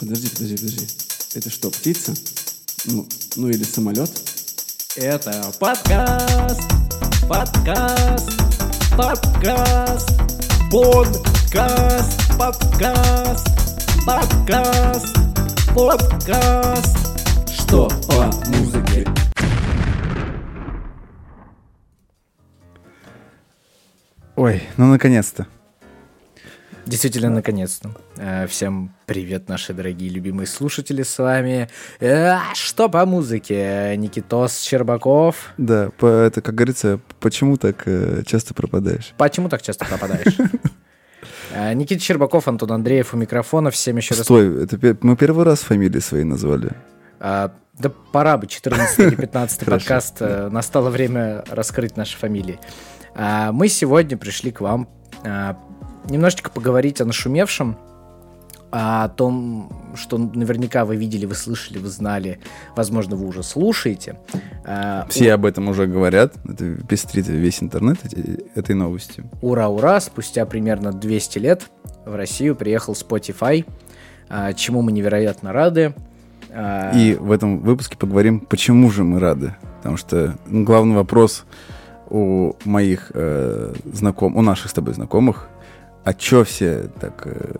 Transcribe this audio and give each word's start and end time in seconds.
Подожди, 0.00 0.30
подожди, 0.30 0.56
подожди. 0.56 0.86
Это 1.34 1.50
что, 1.50 1.70
птица? 1.70 2.14
Ну, 2.86 3.06
ну 3.36 3.50
или 3.50 3.62
самолет? 3.64 4.10
Это 4.96 5.52
подкаст, 5.60 6.62
подкаст, 7.28 8.30
подкаст, 8.96 10.08
подкаст, 10.70 12.32
подкаст, 12.38 13.46
подкаст, 14.06 15.16
подкаст. 15.74 16.96
Что 17.52 17.88
по 18.08 18.24
музыке? 18.48 19.06
Ой, 24.34 24.62
ну 24.78 24.86
наконец-то. 24.86 25.46
Действительно, 26.90 27.30
наконец-то. 27.30 27.92
Э, 28.16 28.48
Всем 28.48 28.92
привет, 29.06 29.48
наши 29.48 29.72
дорогие 29.72 30.10
любимые 30.10 30.48
слушатели, 30.48 31.04
с 31.04 31.18
вами 31.18 31.68
э, 32.00 32.34
Что 32.54 32.88
по 32.88 33.06
музыке? 33.06 33.94
Никитос 33.96 34.58
Щербаков. 34.62 35.52
Да, 35.56 35.90
по, 35.98 36.06
это, 36.06 36.42
как 36.42 36.56
говорится, 36.56 36.98
почему 37.20 37.58
так 37.58 37.84
э, 37.86 38.24
часто 38.26 38.54
пропадаешь? 38.54 39.14
Почему 39.18 39.48
так 39.48 39.62
часто 39.62 39.84
пропадаешь? 39.84 40.36
Никита 41.74 42.02
Щербаков, 42.02 42.48
Антон 42.48 42.72
Андреев 42.72 43.14
у 43.14 43.16
микрофона. 43.16 43.70
Всем 43.70 43.96
еще 43.96 44.16
раз... 44.16 44.24
Стой, 44.24 44.64
это 44.64 44.76
мы 45.02 45.16
первый 45.16 45.44
раз 45.44 45.60
фамилии 45.60 46.00
свои 46.00 46.24
назвали. 46.24 46.72
А, 47.20 47.52
Да 47.78 47.92
пора 48.10 48.36
бы, 48.36 48.48
14 48.48 48.98
или 48.98 49.14
15 49.14 49.64
Хорошо, 49.64 49.78
подкаст. 49.78 50.20
Настало 50.20 50.90
время 50.90 51.44
раскрыть 51.48 51.96
наши 51.96 52.18
фамилии. 52.18 52.58
А, 53.14 53.52
Мы 53.52 53.68
сегодня 53.68 54.16
пришли 54.16 54.50
к 54.50 54.60
вам 54.60 54.88
а, 55.24 55.56
немножечко 56.10 56.50
поговорить 56.50 57.00
о 57.00 57.04
нашумевшем, 57.04 57.76
о 58.72 59.08
том, 59.08 59.72
что 59.96 60.16
наверняка 60.16 60.84
вы 60.84 60.96
видели, 60.96 61.26
вы 61.26 61.34
слышали, 61.34 61.78
вы 61.78 61.88
знали, 61.88 62.38
возможно, 62.76 63.16
вы 63.16 63.26
уже 63.26 63.42
слушаете. 63.42 64.16
А, 64.64 65.06
Все 65.08 65.32
об 65.32 65.44
этом 65.44 65.68
уже 65.68 65.86
говорят. 65.86 66.34
Это 66.48 66.74
пестрит 66.86 67.26
весь 67.26 67.62
интернет 67.62 67.98
этой 68.54 68.74
новостью. 68.74 69.28
Ура, 69.42 69.68
ура! 69.68 70.00
Спустя 70.00 70.46
примерно 70.46 70.92
200 70.92 71.38
лет 71.38 71.68
в 72.06 72.14
Россию 72.14 72.54
приехал 72.54 72.92
Spotify, 72.92 73.66
а, 74.28 74.52
чему 74.52 74.82
мы 74.82 74.92
невероятно 74.92 75.52
рады. 75.52 75.94
А, 76.50 76.92
И 76.94 77.14
в 77.14 77.32
этом 77.32 77.58
выпуске 77.60 77.96
поговорим, 77.96 78.38
почему 78.38 78.90
же 78.90 79.02
мы 79.02 79.18
рады. 79.18 79.56
Потому 79.78 79.96
что 79.96 80.36
ну, 80.46 80.64
главный 80.64 80.94
вопрос 80.94 81.44
у 82.08 82.54
моих 82.64 83.12
э, 83.14 83.72
знаком, 83.92 84.36
у 84.36 84.42
наших 84.42 84.70
с 84.70 84.74
тобой 84.74 84.94
знакомых, 84.94 85.48
а 86.04 86.14
чё 86.14 86.44
все 86.44 86.88
так... 87.00 87.22
э, 87.26 87.56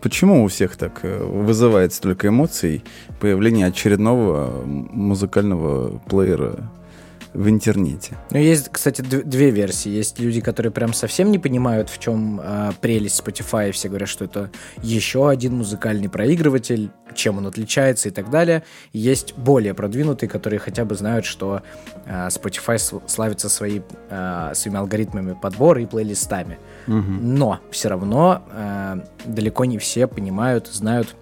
почему 0.00 0.44
у 0.44 0.48
всех 0.48 0.76
так 0.76 1.00
э, 1.02 1.22
вызывает 1.24 1.92
столько 1.92 2.28
эмоций 2.28 2.84
появление 3.20 3.66
очередного 3.66 4.62
музыкального 4.64 5.98
плеера 6.08 6.70
в 7.38 7.48
интернете? 7.48 8.16
Ну, 8.32 8.38
есть, 8.38 8.68
кстати, 8.68 9.00
две 9.00 9.50
версии. 9.50 9.90
Есть 9.90 10.18
люди, 10.18 10.40
которые 10.40 10.72
прям 10.72 10.92
совсем 10.92 11.30
не 11.30 11.38
понимают, 11.38 11.88
в 11.88 12.00
чем 12.00 12.40
а, 12.42 12.72
прелесть 12.80 13.22
Spotify, 13.24 13.68
и 13.68 13.72
все 13.72 13.88
говорят, 13.88 14.08
что 14.08 14.24
это 14.24 14.50
еще 14.82 15.30
один 15.30 15.56
музыкальный 15.56 16.08
проигрыватель, 16.08 16.90
чем 17.14 17.38
он 17.38 17.46
отличается 17.46 18.08
и 18.08 18.10
так 18.10 18.28
далее. 18.30 18.64
Есть 18.92 19.34
более 19.36 19.72
продвинутые, 19.72 20.28
которые 20.28 20.58
хотя 20.58 20.84
бы 20.84 20.96
знают, 20.96 21.24
что 21.24 21.62
а, 22.06 22.26
Spotify 22.26 22.74
сл- 22.74 23.02
славится 23.06 23.48
своей, 23.48 23.82
а, 24.10 24.52
своими 24.54 24.80
алгоритмами 24.80 25.38
подбора 25.40 25.80
и 25.80 25.86
плейлистами. 25.86 26.58
Но 26.88 27.60
все 27.70 27.88
равно 27.88 28.42
а, 28.50 29.04
далеко 29.24 29.64
не 29.64 29.78
все 29.78 30.08
понимают, 30.08 30.66
знают 30.66 31.14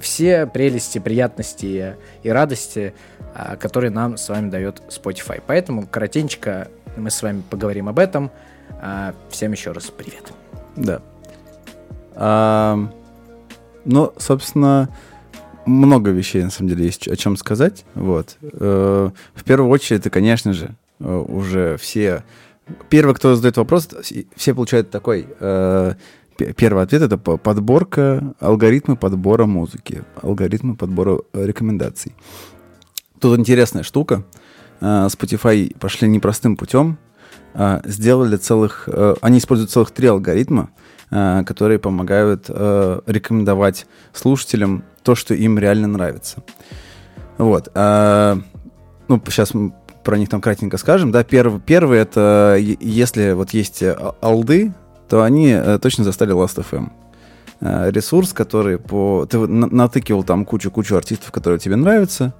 все 0.00 0.46
прелести, 0.46 1.00
приятности 1.00 1.96
и 2.22 2.28
радости, 2.28 2.94
а, 3.34 3.56
которые 3.56 3.90
нам 3.90 4.16
с 4.16 4.28
вами 4.28 4.50
дает 4.50 4.82
Spotify. 4.88 5.42
Поэтому 5.46 5.86
коротенько 5.86 6.68
мы 6.96 7.10
с 7.10 7.22
вами 7.22 7.42
поговорим 7.48 7.88
об 7.88 7.98
этом. 7.98 8.30
А, 8.80 9.14
Всем 9.30 9.52
еще 9.52 9.72
раз 9.72 9.90
привет. 9.90 10.32
Да. 10.76 11.02
А, 12.14 12.78
ну, 13.84 14.12
собственно, 14.18 14.88
много 15.66 16.10
вещей, 16.10 16.42
на 16.42 16.50
самом 16.50 16.70
деле, 16.70 16.84
есть 16.84 17.08
о 17.08 17.16
чем 17.16 17.36
сказать. 17.36 17.84
Вот. 17.94 18.36
Э, 18.42 19.10
В 19.34 19.44
первую 19.44 19.70
очередь, 19.70 20.00
это, 20.00 20.10
конечно 20.10 20.52
же, 20.52 20.74
э, 21.00 21.16
уже 21.16 21.76
все... 21.78 22.24
Первый, 22.88 23.14
кто 23.14 23.34
задает 23.34 23.56
вопрос, 23.56 23.88
все 24.36 24.54
получают 24.54 24.90
такой... 24.90 25.26
э, 25.40 25.94
Первый 26.56 26.82
ответ— 26.84 27.02
это 27.02 27.18
по- 27.18 27.36
подборка, 27.36 28.32
алгоритмы 28.40 28.96
подбора 28.96 29.44
музыки, 29.44 30.04
алгоритмы 30.22 30.74
подбора 30.74 31.20
рекомендаций. 31.34 32.14
Тут 33.20 33.38
интересная 33.38 33.82
штука. 33.82 34.24
Э, 34.80 35.06
Spotify 35.06 35.76
пошли 35.78 36.08
непростым 36.08 36.56
путем. 36.56 36.98
Э, 37.54 37.80
Сделали 37.84 38.36
целых... 38.36 38.88
э, 38.90 39.14
Они 39.20 39.38
используют 39.38 39.70
целых 39.70 39.90
три 39.90 40.08
алгоритма, 40.08 40.70
которые 41.10 41.80
помогают 41.80 42.48
рекомендовать 42.48 43.86
слушателям 44.12 44.84
то, 45.02 45.16
что 45.16 45.34
им 45.34 45.58
реально 45.58 45.88
нравится. 45.88 46.44
Вот. 47.36 47.68
Ну, 47.74 49.20
сейчас 49.26 49.52
мы 49.52 49.72
про 50.04 50.18
них 50.18 50.28
там 50.28 50.40
кратенько 50.40 50.78
скажем. 50.78 51.10
Да, 51.10 51.24
первый, 51.24 51.58
первый 51.58 51.98
это 51.98 52.56
если 52.60 53.32
вот 53.32 53.50
есть 53.50 53.82
алды, 54.20 54.72
то 55.08 55.24
они 55.24 55.60
точно 55.82 56.04
застали 56.04 56.32
Last.fm. 56.32 56.92
Ресурс, 57.90 58.32
который 58.32 58.78
по... 58.78 59.26
Ты 59.28 59.38
натыкивал 59.38 60.22
там 60.22 60.44
кучу-кучу 60.44 60.94
артистов, 60.94 61.32
которые 61.32 61.58
тебе 61.58 61.74
нравятся, 61.74 62.34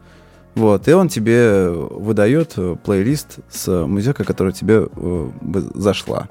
вот, 0.54 0.88
и 0.88 0.92
он 0.92 1.08
тебе 1.08 1.68
выдает 1.70 2.54
э, 2.56 2.76
плейлист 2.82 3.38
с 3.50 3.68
музыкой, 3.86 4.26
которая 4.26 4.52
тебе 4.52 4.88
э, 4.90 5.30
бы 5.40 5.60
зашла. 5.74 6.26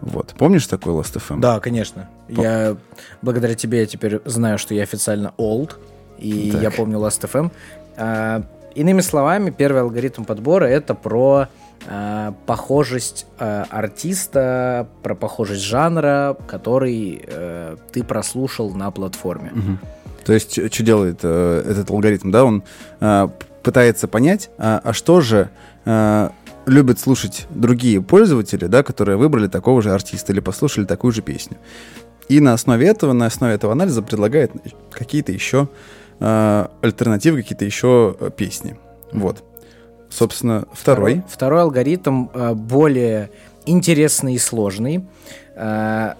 Вот. 0.00 0.34
Помнишь 0.36 0.66
такой 0.66 0.92
Last.fm? 0.94 1.40
Да, 1.40 1.60
конечно. 1.60 2.08
Я 2.28 2.76
благодаря 3.20 3.54
тебе 3.54 3.80
я 3.80 3.86
теперь 3.86 4.20
знаю, 4.24 4.58
что 4.58 4.74
я 4.74 4.82
официально 4.82 5.32
old, 5.38 5.72
и 6.18 6.50
Так. 6.50 6.62
я 6.62 6.70
помню 6.70 6.98
Last.fm. 6.98 7.50
А, 7.96 8.42
Иными 8.74 9.00
словами, 9.02 9.50
первый 9.50 9.82
алгоритм 9.82 10.24
подбора 10.24 10.64
это 10.64 10.94
про 10.94 11.48
а, 11.86 12.34
похожесть 12.46 13.26
а, 13.38 13.66
артиста, 13.70 14.88
про 15.02 15.14
похожесть 15.14 15.62
жанра, 15.62 16.36
который 16.46 17.22
э, 17.26 17.76
ты 17.92 18.02
прослушал 18.02 18.70
на 18.70 18.90
платформе. 18.90 19.50
Мгм. 19.52 19.78
То 20.24 20.32
есть, 20.32 20.52
что 20.72 20.82
делает 20.82 21.20
э, 21.22 21.64
этот 21.68 21.90
алгоритм, 21.90 22.30
да? 22.30 22.44
Он 22.44 22.62
э, 23.00 23.28
пытается 23.62 24.08
понять, 24.08 24.50
а, 24.58 24.80
а 24.82 24.92
что 24.92 25.20
же 25.20 25.50
э, 25.84 26.30
любят 26.66 27.00
слушать 27.00 27.46
другие 27.50 28.02
пользователи, 28.02 28.66
да, 28.66 28.82
которые 28.82 29.16
выбрали 29.16 29.48
такого 29.48 29.82
же 29.82 29.92
артиста 29.92 30.32
или 30.32 30.40
послушали 30.40 30.84
такую 30.84 31.12
же 31.12 31.22
песню. 31.22 31.56
И 32.28 32.40
на 32.40 32.52
основе 32.52 32.86
этого, 32.86 33.12
на 33.12 33.26
основе 33.26 33.54
этого 33.54 33.72
анализа 33.72 34.02
предлагает 34.02 34.52
какие-то 34.90 35.32
еще 35.32 35.68
э, 36.20 36.66
альтернативы, 36.80 37.42
какие-то 37.42 37.64
еще 37.64 38.16
э, 38.18 38.30
песни. 38.34 38.76
Вот. 39.12 39.42
Собственно, 40.08 40.66
второй. 40.72 41.22
Второй 41.28 41.62
алгоритм 41.62 42.28
э, 42.32 42.54
более 42.54 43.30
интересный 43.66 44.34
и 44.34 44.38
сложный. 44.38 45.04
Э, 45.54 46.14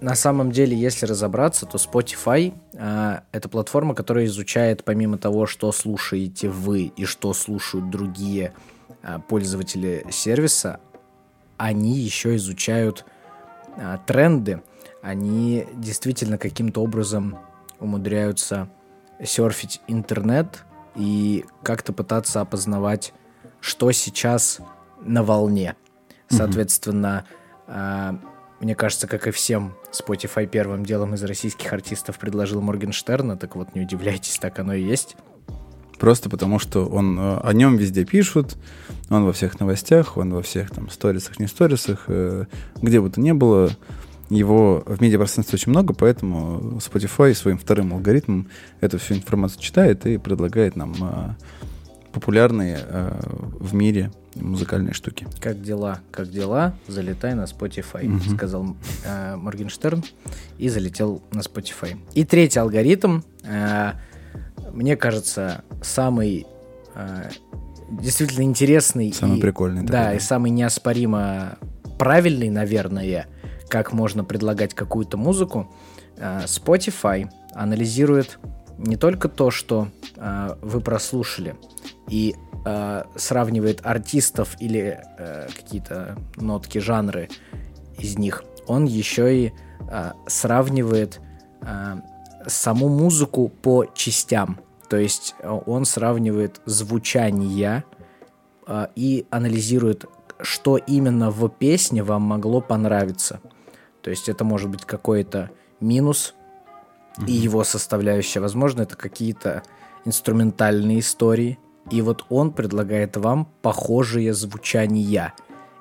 на 0.00 0.14
самом 0.14 0.50
деле, 0.50 0.76
если 0.76 1.06
разобраться, 1.06 1.66
то 1.66 1.76
Spotify 1.76 2.54
э, 2.72 3.20
это 3.32 3.48
платформа, 3.48 3.94
которая 3.94 4.24
изучает 4.26 4.84
помимо 4.84 5.18
того, 5.18 5.46
что 5.46 5.70
слушаете 5.72 6.48
вы 6.48 6.84
и 6.84 7.04
что 7.04 7.34
слушают 7.34 7.90
другие 7.90 8.52
э, 9.02 9.18
пользователи 9.28 10.06
сервиса, 10.10 10.80
они 11.58 11.98
еще 11.98 12.36
изучают 12.36 13.04
э, 13.76 13.98
тренды. 14.06 14.62
Они 15.02 15.66
действительно 15.74 16.38
каким-то 16.38 16.82
образом 16.82 17.38
умудряются 17.78 18.68
серфить 19.22 19.80
интернет 19.86 20.64
и 20.94 21.44
как-то 21.62 21.92
пытаться 21.92 22.40
опознавать, 22.40 23.12
что 23.60 23.92
сейчас 23.92 24.60
на 25.02 25.22
волне. 25.22 25.76
Соответственно, 26.28 27.24
а, 27.66 28.18
мне 28.60 28.74
кажется, 28.74 29.06
как 29.06 29.26
и 29.26 29.30
всем, 29.30 29.74
Spotify 29.92 30.46
первым 30.46 30.84
делом 30.84 31.14
из 31.14 31.22
российских 31.24 31.72
артистов 31.72 32.18
предложил 32.18 32.60
Моргенштерна, 32.60 33.36
так 33.36 33.56
вот 33.56 33.74
не 33.74 33.82
удивляйтесь, 33.82 34.38
так 34.38 34.58
оно 34.58 34.74
и 34.74 34.82
есть. 34.82 35.16
Просто 36.00 36.30
потому, 36.30 36.58
что 36.58 36.86
он 36.86 37.18
э, 37.18 37.40
о 37.42 37.52
нем 37.52 37.76
везде 37.76 38.06
пишут, 38.06 38.56
он 39.10 39.26
во 39.26 39.34
всех 39.34 39.60
новостях, 39.60 40.16
он 40.16 40.32
во 40.32 40.40
всех 40.40 40.70
там 40.70 40.88
сторисах, 40.88 41.38
не 41.38 41.46
сторисах, 41.46 42.04
э, 42.08 42.46
где 42.80 43.02
бы 43.02 43.10
то 43.10 43.20
ни 43.20 43.32
было, 43.32 43.70
его 44.30 44.82
в 44.86 45.02
медиапространстве 45.02 45.56
очень 45.56 45.70
много, 45.70 45.92
поэтому 45.92 46.78
Spotify 46.78 47.34
своим 47.34 47.58
вторым 47.58 47.92
алгоритмом 47.92 48.48
эту 48.80 48.98
всю 48.98 49.14
информацию 49.14 49.60
читает 49.60 50.06
и 50.06 50.16
предлагает 50.16 50.74
нам 50.74 50.94
э, 51.02 51.34
популярные 52.12 52.80
в 53.60 53.74
мире 53.74 54.10
музыкальные 54.34 54.94
штуки. 54.94 55.26
Как 55.40 55.60
дела? 55.62 56.00
Как 56.10 56.30
дела? 56.30 56.74
Залетай 56.86 57.34
на 57.34 57.44
Spotify, 57.44 58.04
Мгм. 58.06 58.36
сказал 58.36 58.76
э, 59.04 59.36
Моргенштерн 59.36 60.04
и 60.58 60.68
залетел 60.68 61.22
на 61.32 61.40
Spotify. 61.40 61.98
И 62.14 62.24
третий 62.24 62.58
алгоритм, 62.60 63.20
э, 63.42 63.92
мне 64.72 64.96
кажется, 64.96 65.62
самый 65.82 66.46
э, 66.94 67.30
действительно 67.90 68.44
интересный. 68.44 69.12
Самый 69.12 69.38
и, 69.38 69.40
прикольный 69.40 69.82
Да, 69.82 70.04
такой, 70.04 70.16
и 70.16 70.18
да. 70.20 70.24
самый 70.24 70.50
неоспоримо 70.50 71.58
правильный, 71.98 72.50
наверное, 72.50 73.26
как 73.68 73.92
можно 73.92 74.24
предлагать 74.24 74.74
какую-то 74.74 75.16
музыку. 75.16 75.74
Э, 76.16 76.42
Spotify 76.44 77.28
анализирует 77.54 78.38
не 78.78 78.96
только 78.96 79.28
то, 79.28 79.50
что 79.50 79.88
э, 80.16 80.56
вы 80.62 80.80
прослушали, 80.80 81.56
и 82.08 82.34
э, 82.64 83.04
сравнивает 83.16 83.80
артистов 83.84 84.56
или 84.60 85.00
э, 85.18 85.48
какие-то 85.48 86.16
нотки, 86.36 86.78
жанры 86.78 87.28
из 87.98 88.18
них, 88.18 88.44
он 88.66 88.84
еще 88.84 89.46
и 89.46 89.52
э, 89.88 90.12
сравнивает 90.26 91.20
э, 91.62 91.96
саму 92.46 92.88
музыку 92.88 93.48
по 93.48 93.86
частям. 93.94 94.60
То 94.88 94.96
есть 94.96 95.34
э, 95.38 95.48
он 95.48 95.84
сравнивает 95.84 96.60
звучание 96.64 97.84
э, 98.66 98.86
и 98.94 99.26
анализирует, 99.30 100.06
что 100.40 100.76
именно 100.76 101.30
в 101.30 101.48
песне 101.48 102.02
вам 102.02 102.22
могло 102.22 102.60
понравиться. 102.60 103.40
То 104.02 104.10
есть 104.10 104.28
это 104.28 104.44
может 104.44 104.70
быть 104.70 104.84
какой-то 104.84 105.50
минус 105.80 106.34
и 107.26 107.32
его 107.32 107.64
составляющая. 107.64 108.40
Возможно, 108.40 108.82
это 108.82 108.96
какие-то 108.96 109.62
инструментальные 110.04 111.00
истории. 111.00 111.58
И 111.90 112.02
вот 112.02 112.24
он 112.28 112.52
предлагает 112.52 113.16
вам 113.16 113.48
похожие 113.62 114.34
звучания. 114.34 115.34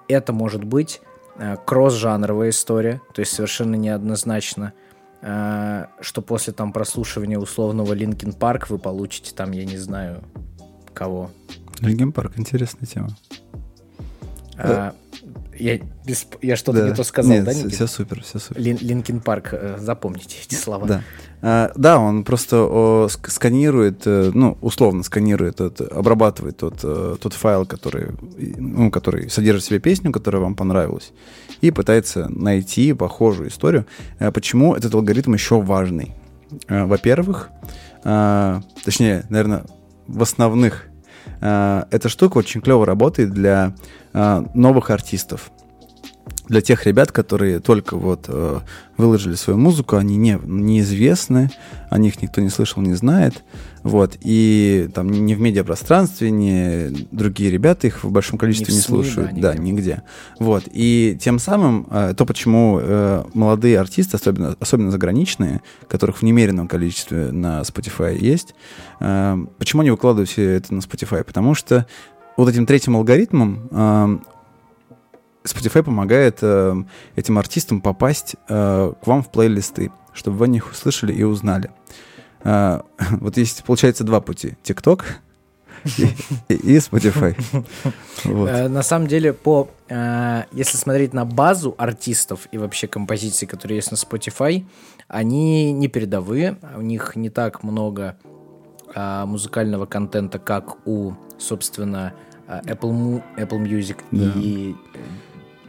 Это 0.07 0.33
может 0.33 0.63
быть 0.63 1.01
э, 1.37 1.57
кросс-жанровая 1.65 2.49
история, 2.49 3.01
то 3.13 3.19
есть 3.19 3.33
совершенно 3.33 3.75
неоднозначно, 3.75 4.73
э, 5.21 5.85
что 6.01 6.21
после 6.21 6.53
там 6.53 6.71
прослушивания 6.71 7.37
условного 7.37 7.93
Linkin 7.93 8.33
Park 8.33 8.69
вы 8.69 8.79
получите 8.79 9.33
там, 9.35 9.51
я 9.51 9.65
не 9.65 9.77
знаю, 9.77 10.23
кого. 10.93 11.29
Linkin 11.79 12.11
Park, 12.11 12.33
интересная 12.37 12.87
тема. 12.87 13.09
А, 14.57 14.93
я, 15.59 15.79
без- 16.05 16.27
я 16.41 16.55
что-то 16.55 16.81
Да. 16.81 16.89
не 16.89 16.95
то 16.95 17.03
сказал, 17.03 17.31
Нет, 17.31 17.43
да, 17.45 17.51
все, 17.51 17.65
Никита? 17.65 17.87
супер, 17.87 18.21
все 18.23 18.39
супер. 18.39 18.61
Лин- 18.61 18.77
Linkin 18.81 19.19
Park, 19.21 19.49
э, 19.51 19.77
запомните 19.79 20.37
эти 20.45 20.55
слова. 20.55 20.87
Да. 20.87 21.01
А, 21.41 21.71
да, 21.75 21.99
он 21.99 22.23
просто 22.23 22.63
о, 22.63 23.07
ск- 23.07 23.29
сканирует, 23.29 24.01
э, 24.05 24.31
ну, 24.33 24.57
условно 24.61 25.03
сканирует, 25.03 25.57
тот, 25.57 25.81
обрабатывает 25.81 26.57
тот, 26.57 26.79
э, 26.83 27.15
тот 27.19 27.33
файл, 27.33 27.65
который, 27.65 28.07
ну, 28.57 28.89
который 28.91 29.29
содержит 29.29 29.63
в 29.63 29.67
себе 29.67 29.79
песню, 29.79 30.11
которая 30.11 30.41
вам 30.41 30.55
понравилась, 30.55 31.11
и 31.61 31.71
пытается 31.71 32.27
найти 32.29 32.93
похожую 32.93 33.49
историю. 33.49 33.85
Почему 34.33 34.73
этот 34.75 34.93
алгоритм 34.95 35.33
еще 35.33 35.61
важный? 35.61 36.13
Во-первых, 36.67 37.49
а, 38.03 38.61
точнее, 38.83 39.25
наверное, 39.29 39.63
в 40.07 40.21
основных, 40.23 40.85
эта 41.41 42.09
штука 42.09 42.37
очень 42.39 42.61
клево 42.61 42.85
работает 42.85 43.31
для 43.31 43.73
а, 44.13 44.45
новых 44.53 44.89
артистов 44.89 45.51
для 46.49 46.61
тех 46.61 46.85
ребят, 46.85 47.11
которые 47.11 47.59
только 47.59 47.95
вот 47.95 48.25
э, 48.27 48.59
выложили 48.97 49.35
свою 49.35 49.57
музыку, 49.57 49.95
они 49.95 50.17
не, 50.17 50.37
неизвестны, 50.43 51.51
о 51.89 51.97
них 51.99 52.21
никто 52.21 52.41
не 52.41 52.49
слышал, 52.49 52.81
не 52.81 52.95
знает, 52.95 53.43
вот, 53.83 54.17
и 54.19 54.89
там 54.93 55.09
ни 55.09 55.35
в 55.35 55.39
медиапространстве, 55.39 56.31
ни 56.31 57.07
другие 57.11 57.51
ребята 57.51 57.87
их 57.87 58.03
в 58.03 58.11
большом 58.11 58.37
количестве 58.37 58.73
в 58.73 58.77
не, 58.77 58.81
СМИ, 58.81 58.97
да, 58.97 59.03
слушают, 59.03 59.31
нигде. 59.31 59.41
да, 59.41 59.55
нигде, 59.55 60.03
вот, 60.39 60.63
и 60.71 61.17
тем 61.21 61.37
самым 61.37 61.87
э, 61.91 62.13
то, 62.17 62.25
почему 62.25 62.79
э, 62.81 63.23
молодые 63.33 63.79
артисты, 63.79 64.17
особенно, 64.17 64.55
особенно 64.59 64.89
заграничные, 64.89 65.61
которых 65.87 66.17
в 66.17 66.23
немеренном 66.23 66.67
количестве 66.67 67.31
на 67.31 67.61
Spotify 67.61 68.17
есть, 68.17 68.55
э, 68.99 69.37
почему 69.59 69.81
они 69.81 69.91
выкладывают 69.91 70.29
все 70.29 70.49
это 70.49 70.73
на 70.73 70.79
Spotify? 70.79 71.23
Потому 71.23 71.53
что 71.53 71.85
вот 72.37 72.49
этим 72.49 72.65
третьим 72.65 72.95
алгоритмом 72.95 73.69
э, 73.71 74.19
Spotify 75.43 75.83
помогает 75.83 76.39
э, 76.41 76.75
этим 77.15 77.37
артистам 77.37 77.81
попасть 77.81 78.35
э, 78.47 78.93
к 79.01 79.07
вам 79.07 79.23
в 79.23 79.31
плейлисты, 79.31 79.91
чтобы 80.13 80.37
вы 80.37 80.45
о 80.45 80.47
них 80.49 80.71
услышали 80.71 81.13
и 81.13 81.23
узнали. 81.23 81.71
Э, 82.43 82.81
вот 83.11 83.37
есть, 83.37 83.63
получается, 83.63 84.03
два 84.03 84.19
пути. 84.21 84.57
TikTok 84.63 85.03
и, 86.49 86.53
и 86.53 86.77
Spotify. 86.77 87.35
Вот. 88.25 88.49
Э, 88.49 88.67
На 88.67 88.83
самом 88.83 89.07
деле, 89.07 89.31
по, 89.31 89.69
э, 89.87 90.43
если 90.51 90.75
смотреть 90.77 91.13
на 91.13 91.23
базу 91.23 91.73
артистов 91.77 92.49
и 92.51 92.57
вообще 92.57 92.87
композиций, 92.87 93.47
которые 93.47 93.77
есть 93.77 93.91
на 93.91 93.95
Spotify, 93.95 94.65
они 95.07 95.71
не 95.71 95.87
передовые, 95.87 96.57
у 96.75 96.81
них 96.81 97.15
не 97.15 97.29
так 97.29 97.63
много 97.63 98.17
а, 98.93 99.25
музыкального 99.25 99.85
контента, 99.85 100.37
как 100.37 100.85
у, 100.85 101.13
собственно, 101.37 102.13
Apple, 102.47 103.23
Apple 103.37 103.63
Music 103.63 103.97
Да. 104.11 104.31
и 104.35 104.75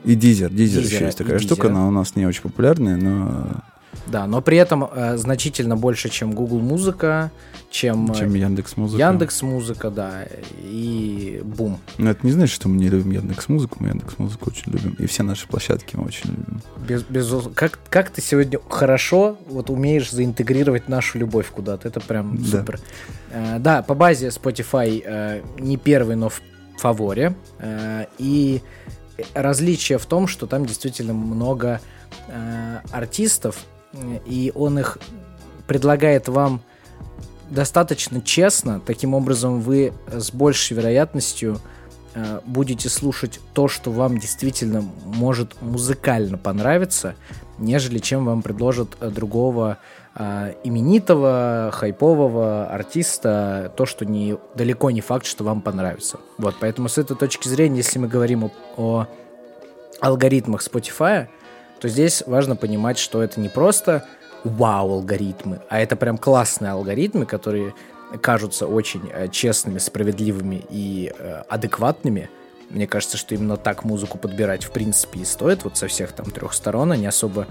И 0.05 0.17
Deezer. 0.17 0.50
Deezer 0.50 0.81
еще 0.82 1.05
есть 1.05 1.19
такая 1.19 1.38
штука, 1.38 1.69
она 1.69 1.87
у 1.87 1.91
нас 1.91 2.17
не 2.17 2.26
очень 2.26 2.43
популярная, 2.43 2.97
но 2.97 3.62
да, 4.06 4.26
но 4.26 4.41
при 4.41 4.56
этом 4.56 4.88
э, 4.93 5.17
значительно 5.17 5.76
больше, 5.76 6.08
чем 6.08 6.32
Google 6.32 6.61
Музыка, 6.61 7.31
чем, 7.70 8.12
чем 8.14 8.35
Яндекс 8.35 8.76
Музыка. 8.76 9.02
Яндекс 9.02 9.43
Музыка, 9.43 9.91
да, 9.91 10.25
и 10.62 11.41
Бум. 11.44 11.79
Но 11.99 12.11
это 12.11 12.25
не 12.26 12.32
значит, 12.32 12.55
что 12.55 12.69
мы 12.69 12.76
не 12.76 12.88
любим 12.88 13.11
Яндекс 13.12 13.49
Музыку, 13.49 13.76
мы 13.81 13.88
Яндекс 13.88 14.19
Музыку 14.19 14.50
очень 14.50 14.73
любим. 14.73 14.97
И 14.99 15.06
все 15.06 15.23
наши 15.23 15.47
площадки 15.47 15.97
мы 15.97 16.05
очень 16.05 16.31
любим. 16.31 16.61
Без, 16.87 17.02
безус- 17.02 17.52
Как, 17.55 17.79
как 17.88 18.11
ты 18.11 18.20
сегодня 18.20 18.58
хорошо 18.69 19.37
вот 19.49 19.70
умеешь 19.70 20.11
заинтегрировать 20.11 20.88
нашу 20.88 21.19
любовь 21.19 21.49
куда-то. 21.50 21.87
Это 21.88 22.00
прям 22.00 22.37
Да. 22.37 22.58
супер. 22.58 22.81
Э, 23.31 23.58
да, 23.58 23.82
по 23.82 23.94
базе 23.94 24.29
Spotify 24.29 25.02
э, 25.05 25.43
не 25.58 25.76
первый, 25.76 26.17
но 26.17 26.29
в 26.31 26.41
фаворе. 26.79 27.35
Э, 27.58 28.06
и 28.19 28.61
различие 29.34 29.99
в 29.99 30.06
том, 30.06 30.26
что 30.26 30.46
там 30.46 30.67
действительно 30.67 31.12
много 31.12 31.81
э, 32.28 32.78
артистов, 32.90 33.64
и 34.26 34.52
он 34.55 34.78
их 34.78 34.99
предлагает 35.67 36.28
вам 36.28 36.62
достаточно 37.50 38.20
честно. 38.20 38.81
Таким 38.81 39.14
образом, 39.14 39.61
вы 39.61 39.93
с 40.11 40.32
большей 40.32 40.76
вероятностью 40.76 41.61
э, 42.14 42.40
будете 42.44 42.88
слушать 42.88 43.40
то, 43.52 43.69
что 43.69 43.90
вам 43.90 44.19
действительно 44.19 44.84
может 45.05 45.61
музыкально 45.61 46.38
понравиться, 46.38 47.14
нежели 47.58 47.99
чем 47.99 48.25
вам 48.25 48.43
предложат 48.43 48.96
э, 49.00 49.11
другого 49.11 49.78
э, 50.14 50.55
именитого, 50.64 51.70
хайпового 51.73 52.66
артиста, 52.66 53.73
то, 53.76 53.85
что 53.85 54.06
не, 54.06 54.37
далеко 54.54 54.90
не 54.90 55.00
факт, 55.00 55.26
что 55.26 55.44
вам 55.44 55.61
понравится. 55.61 56.21
Вот, 56.38 56.54
поэтому 56.61 56.88
с 56.88 56.99
этой 56.99 57.16
точки 57.16 57.49
зрения, 57.49 57.78
если 57.78 57.99
мы 57.99 58.09
говорим 58.09 58.44
о, 58.44 58.50
о 58.76 59.06
алгоритмах 60.00 60.62
Spotify, 60.66 61.28
то 61.80 61.88
здесь 61.88 62.23
важно 62.26 62.57
понимать, 62.57 62.99
что 62.99 63.23
это 63.23 63.40
не 63.40 63.49
просто 63.49 64.07
вау-алгоритмы, 64.45 65.61
а 65.69 65.80
это 65.80 65.97
прям 65.97 66.19
классные 66.19 66.73
алгоритмы, 66.73 67.26
которые 67.26 67.75
кажутся 68.23 68.66
очень 68.66 69.11
э, 69.12 69.28
честными, 69.28 69.78
справедливыми 69.78 70.64
и 70.69 71.12
э, 71.16 71.42
адекватными. 71.49 72.28
Мне 72.71 72.87
кажется, 72.87 73.16
что 73.16 73.35
именно 73.35 73.57
так 73.57 73.85
музыку 73.85 74.19
подбирать 74.19 74.64
в 74.64 74.71
принципе 74.71 75.21
и 75.21 75.25
стоит 75.25 75.64
вот 75.64 75.76
со 75.76 75.88
всех 75.88 76.12
там 76.12 76.30
трех 76.30 76.52
сторон. 76.52 76.92
Они 76.92 77.07
особо... 77.07 77.47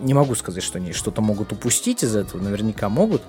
Не 0.00 0.14
могу 0.14 0.34
сказать, 0.34 0.62
что 0.62 0.78
они 0.78 0.92
что-то 0.92 1.22
могут 1.22 1.52
упустить 1.52 2.02
из 2.02 2.16
этого, 2.16 2.42
наверняка 2.42 2.88
могут, 2.88 3.22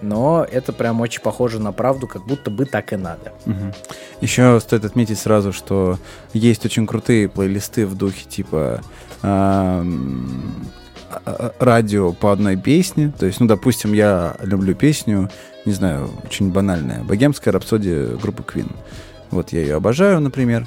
но 0.00 0.46
это 0.50 0.72
прям 0.72 1.00
очень 1.00 1.20
похоже 1.22 1.60
на 1.60 1.72
правду, 1.72 2.06
как 2.06 2.24
будто 2.24 2.50
бы 2.50 2.64
так 2.64 2.92
и 2.92 2.96
надо. 2.96 3.32
Мгм. 3.44 3.72
Еще 4.20 4.60
стоит 4.60 4.84
отметить 4.84 5.18
сразу, 5.18 5.52
что 5.52 5.98
есть 6.32 6.64
очень 6.64 6.86
крутые 6.86 7.28
плейлисты 7.28 7.86
в 7.86 7.94
духе 7.96 8.28
типа 8.28 8.80
а- 9.22 9.84
а- 11.24 11.52
радио 11.58 12.12
по 12.12 12.32
одной 12.32 12.56
песне. 12.56 13.12
То 13.18 13.26
есть, 13.26 13.40
ну, 13.40 13.46
допустим, 13.46 13.92
я 13.92 14.36
люблю 14.42 14.74
песню, 14.74 15.30
не 15.64 15.72
знаю, 15.72 16.10
очень 16.24 16.50
банальная, 16.50 17.02
«Богемская 17.04 17.52
рапсодия» 17.52 18.16
группы 18.16 18.42
Queen. 18.42 18.70
Вот 19.30 19.52
я 19.52 19.60
ее 19.60 19.76
обожаю, 19.76 20.20
например. 20.20 20.66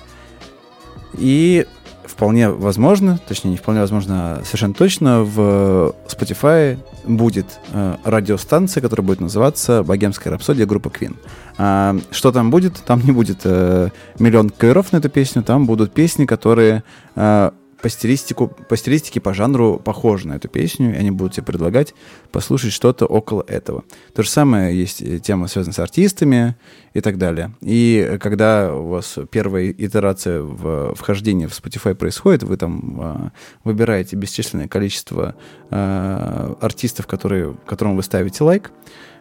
И 1.17 1.65
вполне 2.08 2.50
возможно, 2.50 3.20
точнее, 3.28 3.52
не 3.52 3.58
вполне 3.58 3.82
возможно, 3.82 4.38
а 4.38 4.42
совершенно 4.46 4.74
точно 4.74 5.24
в 5.24 5.94
Spotify 6.08 6.78
будет 7.06 7.46
э, 7.72 7.96
радиостанция, 8.04 8.82
которая 8.82 9.06
будет 9.06 9.20
называться 9.20 9.84
«Богемская 9.84 10.32
рапсодия» 10.34 10.66
группы 10.66 10.90
Queen. 10.90 11.16
А, 11.58 11.96
что 12.12 12.32
там 12.32 12.52
будет? 12.52 12.76
Там 12.86 13.02
не 13.04 13.12
будет 13.12 13.42
э, 13.44 13.90
миллион 14.20 14.50
каверов 14.50 14.92
на 14.92 14.98
эту 14.98 15.10
песню, 15.10 15.44
там 15.44 15.66
будут 15.66 15.94
песни, 15.94 16.26
которые 16.26 16.84
э, 17.16 17.52
по, 17.86 17.89
стилистику, 17.89 18.48
по 18.48 18.77
стилистике, 18.77 19.22
по 19.22 19.36
жанру 19.36 19.77
похожи 19.77 20.27
на 20.27 20.38
эту 20.38 20.48
песню, 20.48 20.96
и 20.96 20.98
они 20.98 21.12
будут 21.12 21.34
тебе 21.34 21.44
предлагать 21.44 21.94
послушать 22.32 22.74
что-то 22.74 23.06
около 23.06 23.46
этого. 23.48 23.84
То 24.15 24.24
же 24.24 24.30
самое 24.32 24.75
есть 24.75 25.04
э, 25.04 25.20
тема, 25.20 25.48
связанная 25.48 25.75
с 25.75 25.77
артистами 25.77 26.56
и 26.96 27.01
так 27.01 27.20
далее. 27.20 27.54
И 27.62 28.18
когда 28.20 28.74
у 28.74 28.88
вас 28.88 29.20
первая 29.30 29.70
итерация 29.70 30.42
в 30.42 30.96
вхождении 30.96 31.46
в 31.46 31.51
Spotify 31.51 31.94
происходит, 31.94 32.42
вы 32.42 32.58
там 32.58 33.00
э, 33.00 33.30
выбираете 33.63 34.15
бесчисленное 34.15 34.68
количество 34.68 35.36
э, 35.70 36.56
артистов, 36.60 37.06
которые, 37.06 37.56
которым 37.68 37.98
вы 37.98 38.01
ставите 38.01 38.44
лайк, 38.44 38.72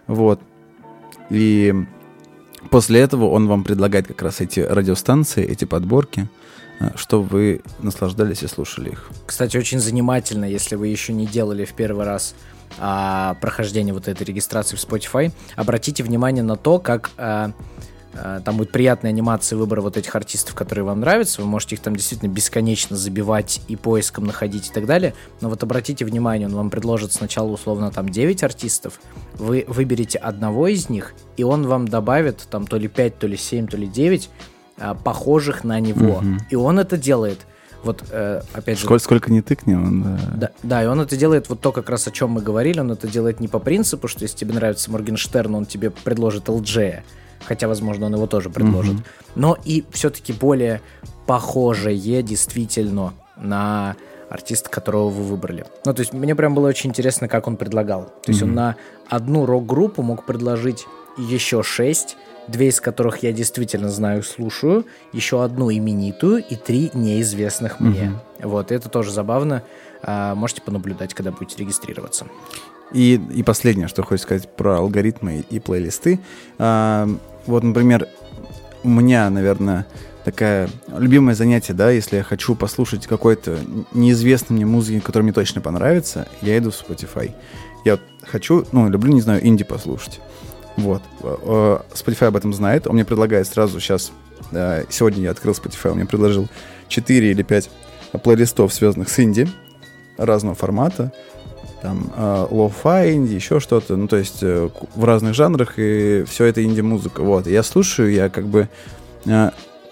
вот, 0.07 0.41
и 1.29 1.75
после 2.71 3.01
этого 3.01 3.27
он 3.27 3.47
вам 3.47 3.65
предлагает 3.65 4.07
как 4.07 4.23
раз 4.23 4.41
эти 4.41 4.61
радиостанции, 4.61 5.45
эти 5.45 5.65
подборки, 5.65 6.29
э, 6.81 6.91
чтобы 6.97 7.27
вы 7.29 7.61
наслаждались 7.81 8.43
и 8.43 8.47
слушали 8.47 8.91
их. 8.91 9.11
Кстати, 9.27 9.57
очень 9.57 9.81
занимательно, 9.81 10.45
если 10.45 10.77
вы 10.77 10.89
еще 10.89 11.13
не 11.13 11.27
делали 11.27 11.65
в 11.65 11.73
первый 11.75 12.05
раз 12.05 12.35
а, 12.79 13.35
прохождение 13.41 13.95
вот 13.95 14.09
этой 14.09 14.25
регистрации 14.25 14.77
в 14.77 14.81
Spotify, 14.81 15.33
обратите 15.57 16.03
внимание 16.03 16.43
на 16.43 16.57
то, 16.57 16.79
как 16.79 17.11
а, 17.17 17.53
там 18.45 18.57
будет 18.57 18.71
приятная 18.71 19.11
анимация 19.11 19.57
выбора 19.57 19.81
вот 19.81 19.97
этих 19.97 20.15
артистов, 20.15 20.55
которые 20.55 20.85
вам 20.85 21.01
нравятся. 21.01 21.43
Вы 21.43 21.49
можете 21.49 21.75
их 21.75 21.81
там 21.81 21.97
действительно 21.97 22.29
бесконечно 22.31 22.97
забивать 22.97 23.61
и 23.69 23.77
поиском 23.77 24.25
находить 24.25 24.69
и 24.69 24.73
так 24.73 24.87
далее. 24.87 25.15
Но 25.41 25.49
вот 25.49 25.63
обратите 25.63 26.05
внимание, 26.05 26.49
он 26.49 26.55
вам 26.55 26.71
предложит 26.71 27.13
сначала 27.13 27.49
условно 27.49 27.91
там 27.91 28.09
9 28.09 28.43
артистов. 28.43 29.01
Вы 29.35 29.65
выберете 29.69 30.19
одного 30.19 30.69
из 30.69 30.89
них, 30.89 31.15
и 31.37 31.43
он 31.43 31.67
вам 31.67 31.89
добавит 31.89 32.47
там 32.51 32.67
то 32.67 32.77
ли 32.77 32.89
5, 32.89 33.19
то 33.19 33.27
ли 33.27 33.37
7, 33.37 33.67
то 33.67 33.77
ли 33.77 33.87
9 33.87 34.31
а, 34.79 34.95
похожих 34.95 35.65
на 35.65 35.79
него. 35.81 36.19
Угу. 36.19 36.27
И 36.51 36.57
он 36.57 36.79
это 36.79 36.97
делает. 36.97 37.47
Вот, 37.85 38.03
э, 38.11 38.41
опять 38.55 38.79
же... 38.79 38.85
Сколько, 38.87 39.05
сколько 39.05 39.33
не 39.33 39.43
тыкни, 39.43 39.75
он... 39.75 40.03
Да. 40.03 40.19
да. 40.35 40.51
Да, 40.63 40.85
и 40.85 40.87
он 40.87 41.01
это 41.01 41.17
делает 41.19 41.51
вот 41.51 41.61
то, 41.61 41.71
как 41.71 41.91
раз 41.91 42.09
о 42.09 42.11
чем 42.11 42.31
мы 42.31 42.41
говорили, 42.41 42.81
он 42.81 42.91
это 42.91 43.07
делает 43.07 43.41
не 43.41 43.49
по 43.49 43.59
принципу, 43.59 44.09
что 44.09 44.23
если 44.23 44.39
тебе 44.39 44.55
нравится 44.55 44.91
Моргенштерн, 44.91 45.55
он 45.55 45.67
тебе 45.67 45.91
предложит 45.91 46.49
LJ, 46.49 47.03
хотя, 47.45 47.69
возможно, 47.69 48.07
он 48.07 48.15
его 48.15 48.27
тоже 48.27 48.51
предложит, 48.51 48.95
угу. 48.95 49.03
но 49.35 49.59
и 49.65 49.85
все-таки 49.91 50.33
более 50.33 50.81
похожее 51.27 52.23
действительно 52.23 53.15
на 53.37 53.97
артиста, 54.31 54.69
которого 54.69 55.09
вы 55.09 55.23
выбрали. 55.23 55.65
Ну, 55.85 55.95
то 55.95 56.01
есть 56.01 56.13
мне 56.13 56.35
прям 56.35 56.55
было 56.55 56.69
очень 56.69 56.91
интересно, 56.91 57.29
как 57.29 57.47
он 57.47 57.57
предлагал. 57.57 58.13
То 58.23 58.31
есть 58.31 58.43
mm 58.43 58.45
он 58.45 58.55
на 58.55 58.77
одну 59.09 59.47
рок-группу 59.47 60.03
мог 60.03 60.27
предложить 60.27 60.87
еще 61.17 61.63
шесть, 61.63 62.17
две 62.49 62.69
из 62.69 62.81
которых 62.81 63.23
я 63.23 63.33
действительно 63.33 63.89
знаю, 63.89 64.23
слушаю, 64.23 64.87
еще 65.13 65.45
одну 65.45 65.71
именитую 65.73 66.45
и 66.45 66.57
три 66.57 66.91
неизвестных 66.95 67.81
мне. 67.81 68.13
mm 68.41 68.47
Вот, 68.49 68.73
это 68.73 68.89
тоже 68.89 69.13
забавно. 69.13 69.63
А, 70.03 70.35
можете 70.35 70.63
понаблюдать, 70.63 71.15
когда 71.15 71.31
будете 71.31 71.57
регистрироваться. 71.59 72.27
И, 72.93 73.21
и 73.35 73.43
последнее, 73.43 73.89
что 73.89 74.03
хочу 74.03 74.23
сказать 74.23 74.49
про 74.55 74.79
алгоритмы 74.79 75.45
и 75.49 75.61
плейлисты. 75.61 76.21
А, 76.59 77.09
вот, 77.47 77.63
например, 77.63 78.09
у 78.83 78.89
меня, 78.89 79.29
наверное, 79.31 79.87
такая 80.25 80.69
любимое 80.97 81.35
занятие, 81.35 81.75
да, 81.75 81.91
если 81.91 82.17
я 82.17 82.23
хочу 82.23 82.55
послушать 82.55 83.07
какой-то 83.07 83.59
неизвестный 83.93 84.57
мне 84.57 84.67
музыки, 84.67 85.01
которая 85.01 85.25
мне 85.25 85.33
точно 85.33 85.61
понравится, 85.61 86.27
я 86.41 86.57
иду 86.59 86.71
в 86.71 86.75
Spotify. 86.75 87.33
Я 87.85 87.99
хочу, 88.23 88.65
ну, 88.73 88.89
люблю, 88.89 89.13
не 89.13 89.21
знаю, 89.21 89.47
инди 89.47 89.65
послушать. 89.65 90.21
Вот. 90.77 91.03
Э, 91.23 91.79
Spotify 91.95 92.27
об 92.27 92.37
этом 92.37 92.53
знает. 92.53 92.87
Он 92.87 92.95
мне 92.95 93.05
предлагает 93.05 93.47
сразу 93.47 93.79
сейчас... 93.81 94.13
Э, 94.53 94.85
сегодня 94.89 95.25
я 95.25 95.31
открыл 95.31 95.55
Spotify, 95.55 95.91
он 95.91 95.97
мне 95.97 96.07
предложил 96.07 96.49
4 96.89 97.31
или 97.31 97.43
5 97.43 97.71
плейлистов, 98.23 98.73
связанных 98.73 99.09
с 99.11 99.21
инди 99.21 99.49
разного 100.17 100.55
формата 100.55 101.13
там 101.85 102.11
э, 102.17 102.47
lo-fi 102.51 103.13
инди, 103.13 103.35
еще 103.35 103.61
что-то, 103.61 103.97
ну, 103.97 104.09
то 104.09 104.17
есть 104.17 104.39
э, 104.41 104.71
в 104.95 105.05
разных 105.05 105.35
жанрах, 105.35 105.75
и 105.77 106.25
все 106.27 106.47
это 106.47 106.65
инди-музыка, 106.65 107.23
вот. 107.23 107.47
Я 107.47 107.63
слушаю, 107.63 108.11
я 108.11 108.31
как 108.31 108.47
бы 108.47 108.71
э, 109.27 109.51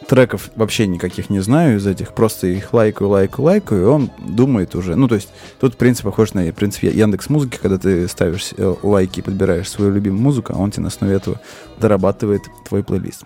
треков 0.08 0.48
вообще 0.56 0.86
никаких 0.86 1.28
не 1.28 1.40
знаю 1.40 1.76
из 1.76 1.86
этих, 1.86 2.14
просто 2.14 2.46
их 2.46 2.72
лайкаю, 2.72 3.10
лайкаю, 3.10 3.44
лайкаю, 3.44 3.82
и 3.82 3.84
он 3.84 4.10
думает 4.26 4.74
уже, 4.74 4.96
ну, 4.96 5.06
то 5.06 5.16
есть 5.16 5.28
тут 5.60 5.76
принцип 5.76 6.06
похож 6.06 6.32
на 6.32 6.50
принцип 6.52 6.84
Яндекс 6.84 7.28
Музыки, 7.28 7.58
когда 7.60 7.76
ты 7.76 8.08
ставишь 8.08 8.54
лайки 8.82 9.18
и 9.18 9.22
подбираешь 9.22 9.68
свою 9.68 9.92
любимую 9.92 10.22
музыку, 10.22 10.54
а 10.56 10.58
он 10.58 10.70
тебе 10.70 10.84
на 10.84 10.88
основе 10.88 11.14
этого 11.14 11.42
дорабатывает 11.78 12.40
твой 12.66 12.82
плейлист. 12.82 13.24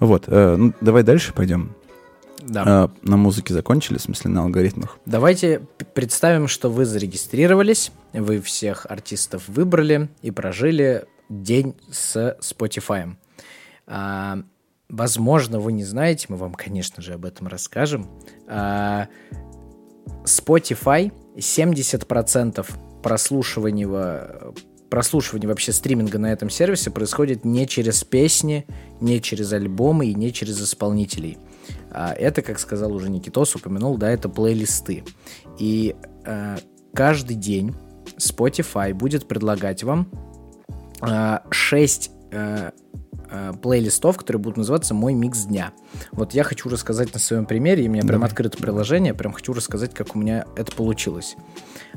Вот, 0.00 0.24
э, 0.26 0.56
ну, 0.58 0.74
давай 0.82 1.02
дальше 1.02 1.32
пойдем. 1.32 1.70
Да. 2.46 2.88
Э, 3.02 3.08
на 3.08 3.16
музыке 3.16 3.54
закончили, 3.54 3.98
в 3.98 4.02
смысле 4.02 4.30
на 4.30 4.42
алгоритмах. 4.42 4.98
Давайте 5.06 5.66
представим, 5.94 6.48
что 6.48 6.70
вы 6.70 6.84
зарегистрировались, 6.84 7.92
вы 8.12 8.40
всех 8.40 8.86
артистов 8.88 9.48
выбрали 9.48 10.08
и 10.22 10.30
прожили 10.30 11.06
день 11.28 11.74
с 11.90 12.36
Spotify. 12.40 13.14
А, 13.86 14.38
возможно, 14.88 15.60
вы 15.60 15.72
не 15.72 15.84
знаете, 15.84 16.26
мы 16.28 16.36
вам, 16.36 16.54
конечно 16.54 17.02
же, 17.02 17.14
об 17.14 17.24
этом 17.24 17.48
расскажем. 17.48 18.08
А, 18.48 19.08
Spotify 20.24 21.12
70% 21.36 22.66
прослушивания 23.02 23.88
прослушивания 24.92 25.48
вообще 25.48 25.72
стриминга 25.72 26.18
на 26.18 26.30
этом 26.30 26.50
сервисе 26.50 26.90
происходит 26.90 27.46
не 27.46 27.66
через 27.66 28.04
песни, 28.04 28.66
не 29.00 29.22
через 29.22 29.50
альбомы 29.54 30.08
и 30.08 30.14
не 30.14 30.34
через 30.34 30.60
исполнителей. 30.60 31.38
А, 31.90 32.12
это, 32.12 32.42
как 32.42 32.58
сказал 32.58 32.92
уже 32.92 33.08
Никитос, 33.08 33.56
упомянул, 33.56 33.96
да, 33.96 34.10
это 34.10 34.28
плейлисты. 34.28 35.02
И 35.58 35.96
э, 36.26 36.58
каждый 36.92 37.36
день 37.36 37.74
Spotify 38.18 38.92
будет 38.92 39.26
предлагать 39.26 39.82
вам 39.82 40.10
э, 41.00 41.38
6 41.48 42.10
э, 42.30 42.72
э, 43.32 43.52
плейлистов, 43.60 44.16
которые 44.18 44.40
будут 44.40 44.58
называться 44.58 44.94
«Мой 44.94 45.14
микс 45.14 45.44
дня». 45.44 45.72
Вот 46.12 46.34
я 46.34 46.44
хочу 46.44 46.68
рассказать 46.68 47.12
на 47.12 47.18
своем 47.18 47.46
примере, 47.46 47.84
и 47.84 47.88
у 47.88 47.90
меня 47.90 48.02
Давай. 48.02 48.14
прям 48.14 48.24
открыто 48.24 48.58
приложение, 48.58 49.14
прям 49.14 49.32
хочу 49.32 49.52
рассказать, 49.52 49.94
как 49.94 50.14
у 50.14 50.18
меня 50.18 50.44
это 50.56 50.72
получилось. 50.72 51.36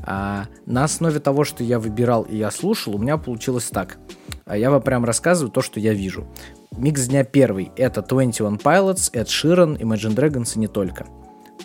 А, 0.04 0.46
на 0.66 0.84
основе 0.84 1.20
того, 1.20 1.44
что 1.44 1.64
я 1.64 1.80
выбирал 1.80 2.24
и 2.24 2.38
я 2.38 2.52
слушал, 2.52 2.96
у 2.96 2.98
меня 2.98 3.18
получилось 3.18 3.70
так. 3.72 3.98
А 4.46 4.58
я 4.58 4.72
вам 4.72 4.82
прям 4.82 5.06
рассказываю 5.06 5.52
то, 5.52 5.62
что 5.62 5.80
я 5.80 5.94
вижу. 5.94 6.28
Микс 6.72 7.08
дня 7.08 7.24
первый— 7.24 7.72
это 7.78 8.02
21 8.02 8.58
Pilots, 8.58 9.12
Ed 9.14 9.26
Sheeran, 9.26 9.80
Imagine 9.80 10.16
Dragons 10.16 10.56
и 10.56 10.60
не 10.60 10.68
только. 10.68 11.06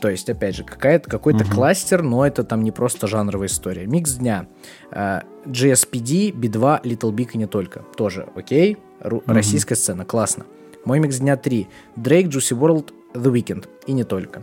То 0.00 0.08
есть, 0.08 0.30
опять 0.30 0.56
же, 0.56 0.64
какая-то, 0.64 1.10
какой-то 1.10 1.44
uh-huh. 1.44 1.54
кластер, 1.54 2.02
но 2.02 2.26
это 2.26 2.42
там 2.42 2.62
не 2.62 2.70
просто 2.70 3.06
жанровая 3.06 3.48
история. 3.48 3.86
Микс 3.86 4.14
дня. 4.14 4.46
Э, 4.90 5.24
GSPD, 5.44 6.32
Би-2, 6.32 6.82
Little 6.82 7.12
Big 7.12 7.30
и 7.34 7.38
не 7.38 7.46
только. 7.46 7.80
Тоже 7.96 8.28
окей. 8.34 8.78
Ру- 9.00 9.22
uh-huh. 9.24 9.34
Российская 9.34 9.76
сцена, 9.76 10.04
классно. 10.04 10.46
Мой 10.84 10.98
микс 10.98 11.18
дня 11.18 11.36
3. 11.36 11.68
Drake, 11.96 12.28
Juice 12.28 12.58
WRLD, 12.58 12.92
The 13.14 13.32
Weeknd 13.32 13.66
и 13.86 13.92
не 13.92 14.04
только. 14.04 14.42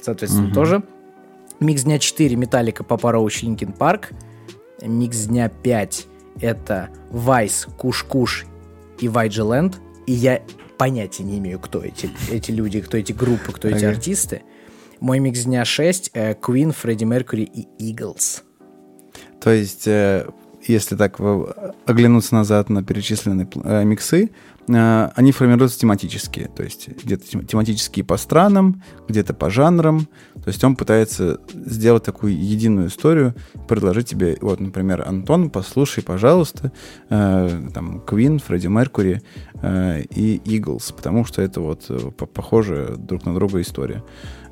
Соответственно, 0.00 0.48
uh-huh. 0.48 0.54
тоже. 0.54 0.82
Микс 1.60 1.82
дня 1.82 1.98
4. 1.98 2.36
Metallica, 2.36 2.84
Papa 2.84 3.12
Roach, 3.12 3.42
Linkin 3.42 3.72
Park. 3.72 4.10
Микс 4.82 5.24
дня 5.24 5.48
5. 5.48 6.06
Это 6.40 6.90
VIZE, 7.10 7.68
Kush 7.76 8.11
Kush 8.11 8.46
и 8.98 9.08
Вайджеленд 9.08 9.80
и 10.06 10.12
я 10.12 10.42
понятия 10.76 11.22
не 11.22 11.38
имею, 11.38 11.58
кто 11.58 11.80
эти, 11.80 12.10
эти 12.30 12.50
люди, 12.50 12.80
кто 12.80 12.96
эти 12.96 13.12
группы, 13.12 13.52
кто 13.52 13.68
эти 13.68 13.84
артисты. 13.84 14.42
Мой 15.00 15.18
микс 15.18 15.40
дня 15.44 15.64
6 15.64 16.10
э, 16.14 16.34
Queen, 16.34 16.72
Фредди 16.72 17.04
Меркьюри 17.04 17.44
и 17.44 17.92
Eagles. 17.92 18.42
То 19.40 19.50
есть, 19.50 19.86
э, 19.86 20.26
если 20.66 20.96
так 20.96 21.18
оглянуться 21.86 22.34
назад 22.34 22.70
на 22.70 22.82
перечисленные 22.82 23.48
э, 23.64 23.84
миксы, 23.84 24.30
Э, 24.68 25.10
они 25.14 25.32
формируются 25.32 25.78
тематически, 25.78 26.50
то 26.54 26.62
есть 26.62 26.88
где-то 26.88 27.44
тематические 27.44 28.04
по 28.04 28.16
странам, 28.16 28.82
где-то 29.08 29.34
по 29.34 29.50
жанрам. 29.50 30.08
То 30.34 30.48
есть 30.48 30.62
он 30.64 30.76
пытается 30.76 31.40
сделать 31.52 32.04
такую 32.04 32.38
единую 32.38 32.88
историю, 32.88 33.34
предложить 33.68 34.08
тебе, 34.08 34.36
вот, 34.40 34.60
например, 34.60 35.06
Антон, 35.06 35.50
послушай, 35.50 36.02
пожалуйста, 36.02 36.72
э, 37.10 37.68
там, 37.72 38.02
Queen, 38.06 38.42
Фредди 38.42 38.68
Меркури 38.68 39.22
э, 39.62 40.02
и 40.10 40.38
Eagles, 40.44 40.94
потому 40.94 41.24
что 41.24 41.42
это 41.42 41.60
вот 41.60 41.86
э, 41.88 41.98
похоже 42.32 42.94
друг 42.98 43.24
на 43.26 43.34
друга 43.34 43.60
история. 43.60 44.02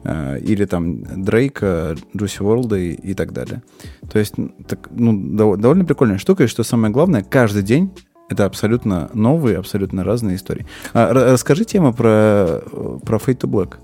Э, 0.04 0.38
или 0.38 0.64
там 0.64 1.22
Дрейка, 1.22 1.96
Джуси 2.16 2.42
Уорлда 2.42 2.76
и, 2.76 2.92
и 2.92 3.14
так 3.14 3.32
далее. 3.32 3.62
То 4.10 4.18
есть, 4.18 4.34
так, 4.66 4.88
ну, 4.90 5.56
довольно 5.56 5.84
прикольная 5.84 6.18
штука, 6.18 6.44
и 6.44 6.48
что 6.48 6.64
самое 6.64 6.92
главное, 6.92 7.22
каждый 7.22 7.62
день 7.62 7.92
это 8.28 8.44
абсолютно 8.44 9.10
новые, 9.14 9.58
абсолютно 9.58 10.04
разные 10.04 10.36
истории. 10.36 10.66
А, 10.92 11.12
расскажи 11.12 11.64
тему 11.64 11.92
про, 11.92 12.62
про 13.04 13.18
Fade 13.18 13.38
to 13.38 13.48
Black. 13.48 13.76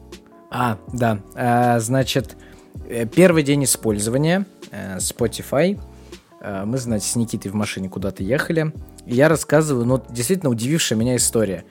А, 0.51 0.79
да. 0.93 1.21
А, 1.35 1.79
значит, 1.79 2.37
э, 2.89 3.07
первый 3.07 3.43
день 3.43 3.65
использования 3.65 4.47
э, 4.71 4.99
Spotify. 4.99 5.79
Мы, 6.65 6.79
значит, 6.79 7.09
с 7.09 7.17
Никитой 7.17 7.51
в 7.51 7.57
машине 7.57 7.89
куда-то 7.89 8.23
ехали. 8.23 8.73
Я 9.07 9.29
рассказываю, 9.29 9.85
ну, 9.85 10.01
действительно 10.09 10.51
удивившая 10.51 10.97
меня 10.97 11.17
история. 11.17 11.65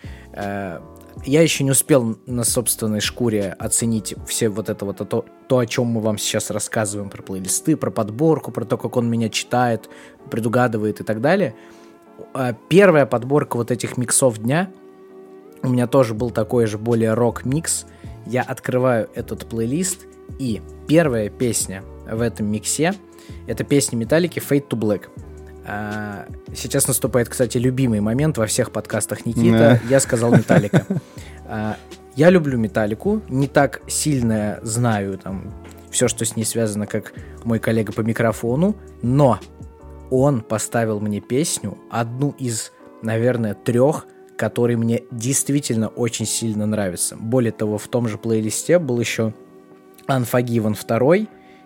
Я 1.26 1.42
еще 1.42 1.64
не 1.64 1.72
успел 1.72 2.18
на 2.26 2.44
собственной 2.44 3.02
шкуре 3.02 3.56
оценить 3.58 4.16
все 4.28 4.50
вот 4.50 4.70
это 4.70 4.86
вот 4.86 4.98
то, 4.98 5.26
то, 5.48 5.58
о 5.58 5.66
чем 5.66 5.88
мы 5.88 6.02
вам 6.02 6.18
сейчас 6.18 6.50
рассказываем 6.52 7.10
про 7.10 7.22
плейлисты, 7.22 7.76
про 7.76 7.92
подборку, 7.92 8.52
про 8.52 8.66
то, 8.66 8.78
как 8.78 8.96
он 8.98 9.10
меня 9.10 9.30
читает, 9.30 9.90
предугадывает 10.30 11.02
и 11.02 11.04
так 11.04 11.22
далее. 11.22 11.56
А 12.34 12.54
первая 12.54 13.06
подборка 13.06 13.58
вот 13.58 13.72
этих 13.72 13.98
миксов 13.98 14.38
дня 14.40 14.72
у 15.64 15.70
меня 15.70 15.88
тоже 15.88 16.14
был 16.14 16.30
такой 16.30 16.66
же 16.68 16.78
более 16.78 17.14
рок-микс. 17.14 17.86
Я 18.26 18.42
открываю 18.42 19.10
этот 19.16 19.48
плейлист, 19.48 20.06
и 20.40 20.62
первая 20.88 21.30
песня 21.30 21.84
в 22.10 22.22
этом 22.22 22.48
миксе 22.48 22.94
это 23.48 23.64
песня 23.64 23.98
Металлики 23.98 24.40
Fade 24.40 24.68
to 24.70 24.78
Black. 24.78 25.10
А, 25.68 26.26
сейчас 26.56 26.88
наступает, 26.88 27.30
кстати, 27.30 27.58
любимый 27.58 28.00
момент 28.00 28.38
во 28.38 28.46
всех 28.48 28.72
подкастах 28.72 29.26
Никита. 29.26 29.82
Я 29.90 30.00
сказал 30.00 30.32
Металлика. 30.32 30.86
А, 31.50 31.78
я 32.18 32.30
люблю 32.30 32.58
Металлику, 32.58 33.22
не 33.30 33.48
так 33.48 33.82
сильно 33.88 34.60
знаю 34.64 35.18
там 35.18 35.54
все, 35.92 36.08
что 36.08 36.26
с 36.26 36.36
ней 36.36 36.44
связано, 36.44 36.86
как 36.86 37.14
мой 37.44 37.60
коллега 37.60 37.94
по 37.94 38.02
микрофону, 38.02 38.76
но 39.02 39.40
он 40.10 40.42
поставил 40.42 41.00
мне 41.00 41.22
песню, 41.22 41.78
одну 41.90 42.36
из, 42.38 42.72
наверное, 43.02 43.54
трех, 43.54 44.08
которые 44.38 44.78
мне 44.78 45.04
действительно 45.12 45.88
очень 45.88 46.26
сильно 46.26 46.66
нравятся. 46.66 47.16
Более 47.16 47.52
того, 47.52 47.78
в 47.78 47.88
том 47.88 48.08
же 48.08 48.18
плейлисте 48.18 48.78
был 48.80 49.00
еще 49.00 49.34
Unforgiven 50.08 50.78
2 50.88 50.98
угу. 50.98 51.18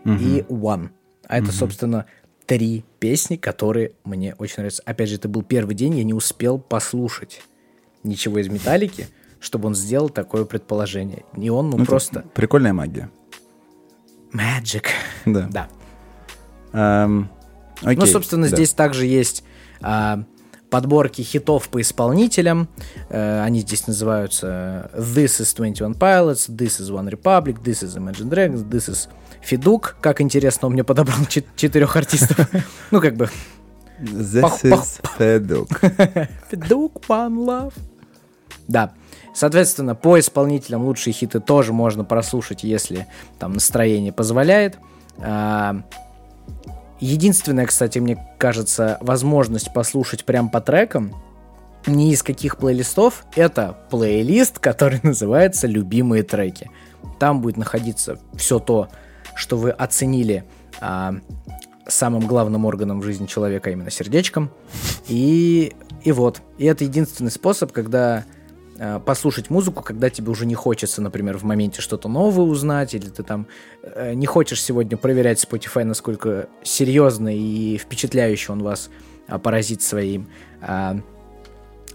и 0.05 0.41
One. 0.49 0.89
А 1.27 1.37
это, 1.37 1.47
угу. 1.47 1.53
собственно, 1.53 2.05
три 2.45 2.85
песни, 3.01 3.35
которые 3.35 3.93
мне 4.05 4.35
очень 4.35 4.57
нравятся. 4.57 4.83
Опять 4.85 5.09
же, 5.09 5.15
это 5.15 5.27
был 5.27 5.41
первый 5.41 5.73
день, 5.73 5.97
я 5.97 6.03
не 6.03 6.13
успел 6.13 6.59
послушать 6.59 7.41
ничего 8.03 8.37
из 8.37 8.47
Металлики, 8.47 9.07
чтобы 9.39 9.67
он 9.67 9.75
сделал 9.75 10.09
такое 10.09 10.45
предположение. 10.45 11.25
И 11.35 11.49
он, 11.49 11.71
ну, 11.71 11.77
ну 11.79 11.85
просто... 11.85 12.23
Прикольная 12.35 12.73
магия. 12.73 13.09
Magic. 14.31 14.85
Да. 15.25 15.49
Да. 15.51 15.67
Um, 16.73 17.25
окей, 17.81 17.97
ну, 17.97 18.05
собственно, 18.05 18.47
да. 18.47 18.55
здесь 18.55 18.71
также 18.71 19.05
есть 19.05 19.43
а, 19.81 20.23
подборки 20.69 21.21
хитов 21.21 21.67
по 21.67 21.81
исполнителям. 21.81 22.69
А, 23.09 23.43
они 23.43 23.59
здесь 23.59 23.87
называются 23.87 24.89
This 24.95 25.41
is 25.41 25.53
21 25.57 25.95
Pilots, 25.95 26.49
This 26.49 26.79
is 26.79 26.89
One 26.89 27.09
Republic, 27.09 27.61
This 27.61 27.83
is 27.83 27.97
Imagine 27.97 28.29
Dragons, 28.29 28.63
This 28.63 28.89
is 28.89 29.09
Федук, 29.41 29.97
как 30.01 30.21
интересно, 30.21 30.67
он 30.67 30.73
мне 30.73 30.83
подобрал 30.83 31.17
четырех 31.25 31.95
артистов. 31.95 32.49
Ну, 32.91 33.01
как 33.01 33.15
бы... 33.15 33.29
This 33.99 34.63
is 34.63 35.01
Федук. 35.17 35.69
Федук, 36.49 37.03
One 37.07 37.45
Love. 37.45 37.73
Да. 38.67 38.93
Соответственно, 39.33 39.95
по 39.95 40.19
исполнителям 40.19 40.83
лучшие 40.83 41.13
хиты 41.13 41.39
тоже 41.39 41.71
можно 41.71 42.03
прослушать, 42.03 42.63
если 42.63 43.07
там 43.39 43.53
настроение 43.53 44.11
позволяет. 44.11 44.77
А, 45.19 45.83
единственная, 46.99 47.65
кстати, 47.65 47.99
мне 47.99 48.17
кажется, 48.37 48.97
возможность 49.01 49.73
послушать 49.73 50.25
прям 50.25 50.49
по 50.49 50.61
трекам, 50.61 51.13
ни 51.85 52.11
из 52.11 52.23
каких 52.23 52.57
плейлистов, 52.57 53.25
это 53.35 53.77
плейлист, 53.89 54.59
который 54.59 54.99
называется 55.03 55.67
«Любимые 55.67 56.23
треки». 56.23 56.69
Там 57.19 57.41
будет 57.41 57.57
находиться 57.57 58.19
все 58.35 58.59
то, 58.59 58.89
что 59.35 59.57
вы 59.57 59.71
оценили 59.71 60.43
а, 60.79 61.15
самым 61.87 62.27
главным 62.27 62.65
органом 62.65 63.01
в 63.01 63.03
жизни 63.03 63.25
человека, 63.25 63.69
а 63.69 63.73
именно 63.73 63.91
сердечком. 63.91 64.51
И, 65.07 65.73
и 66.03 66.11
вот. 66.11 66.41
И 66.57 66.65
это 66.65 66.83
единственный 66.83 67.31
способ, 67.31 67.71
когда 67.71 68.25
а, 68.79 68.99
послушать 68.99 69.49
музыку, 69.49 69.83
когда 69.83 70.09
тебе 70.09 70.31
уже 70.31 70.45
не 70.45 70.55
хочется, 70.55 71.01
например, 71.01 71.37
в 71.37 71.43
моменте 71.43 71.81
что-то 71.81 72.09
новое 72.09 72.45
узнать, 72.45 72.93
или 72.95 73.09
ты 73.09 73.23
там 73.23 73.47
э, 73.83 74.13
не 74.13 74.25
хочешь 74.25 74.63
сегодня 74.63 74.97
проверять 74.97 75.43
Spotify, 75.43 75.83
насколько 75.83 76.47
серьезно 76.63 77.35
и 77.35 77.77
впечатляюще 77.77 78.51
он 78.51 78.63
вас 78.63 78.89
а, 79.27 79.37
поразит 79.37 79.81
своим 79.81 80.27
а, 80.61 80.99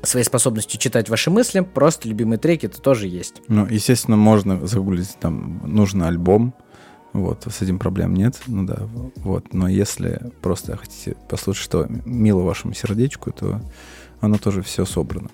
своей 0.03 0.25
способностью 0.25 0.79
читать 0.79 1.09
ваши 1.09 1.31
мысли, 1.31 1.61
просто 1.61 2.09
любимые 2.09 2.39
треки 2.39 2.67
это 2.67 2.81
тоже 2.81 3.09
есть. 3.09 3.43
Ну, 3.49 3.67
естественно, 3.67 4.17
можно 4.17 4.65
загуглить 4.67 5.17
там 5.19 5.63
нужный 5.67 6.07
альбом, 6.07 6.55
вот, 7.21 7.47
с 7.51 7.63
этим 7.63 7.79
проблем 7.79 8.15
нет, 8.15 8.41
ну 8.47 8.65
да, 8.65 8.79
вот. 9.17 9.53
Но 9.53 9.69
если 9.69 10.21
просто 10.43 10.77
хотите 10.77 11.17
послушать, 11.29 11.65
что 11.65 11.87
мило 12.05 12.43
вашему 12.43 12.75
сердечку, 12.75 13.33
то 13.33 13.61
оно 14.21 14.39
тоже 14.39 14.63
все 14.63 14.85
собрано. 14.85 15.31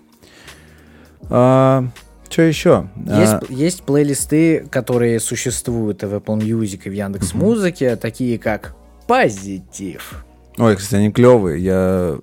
А, 1.30 1.84
что 2.28 2.42
еще? 2.42 2.88
Есть, 2.96 3.32
а... 3.32 3.42
есть 3.48 3.82
плейлисты, 3.82 4.66
которые 4.70 5.20
существуют 5.20 6.02
в 6.02 6.14
Apple 6.14 6.38
Music 6.38 6.82
и 6.84 6.90
в 6.90 6.92
Яндекс 6.92 7.34
Музыке, 7.34 7.96
такие 7.96 8.38
как 8.38 8.74
Позитив. 9.06 10.24
Ой, 10.58 10.76
кстати, 10.76 11.00
они 11.00 11.12
клевые. 11.12 11.62
Я 11.62 12.18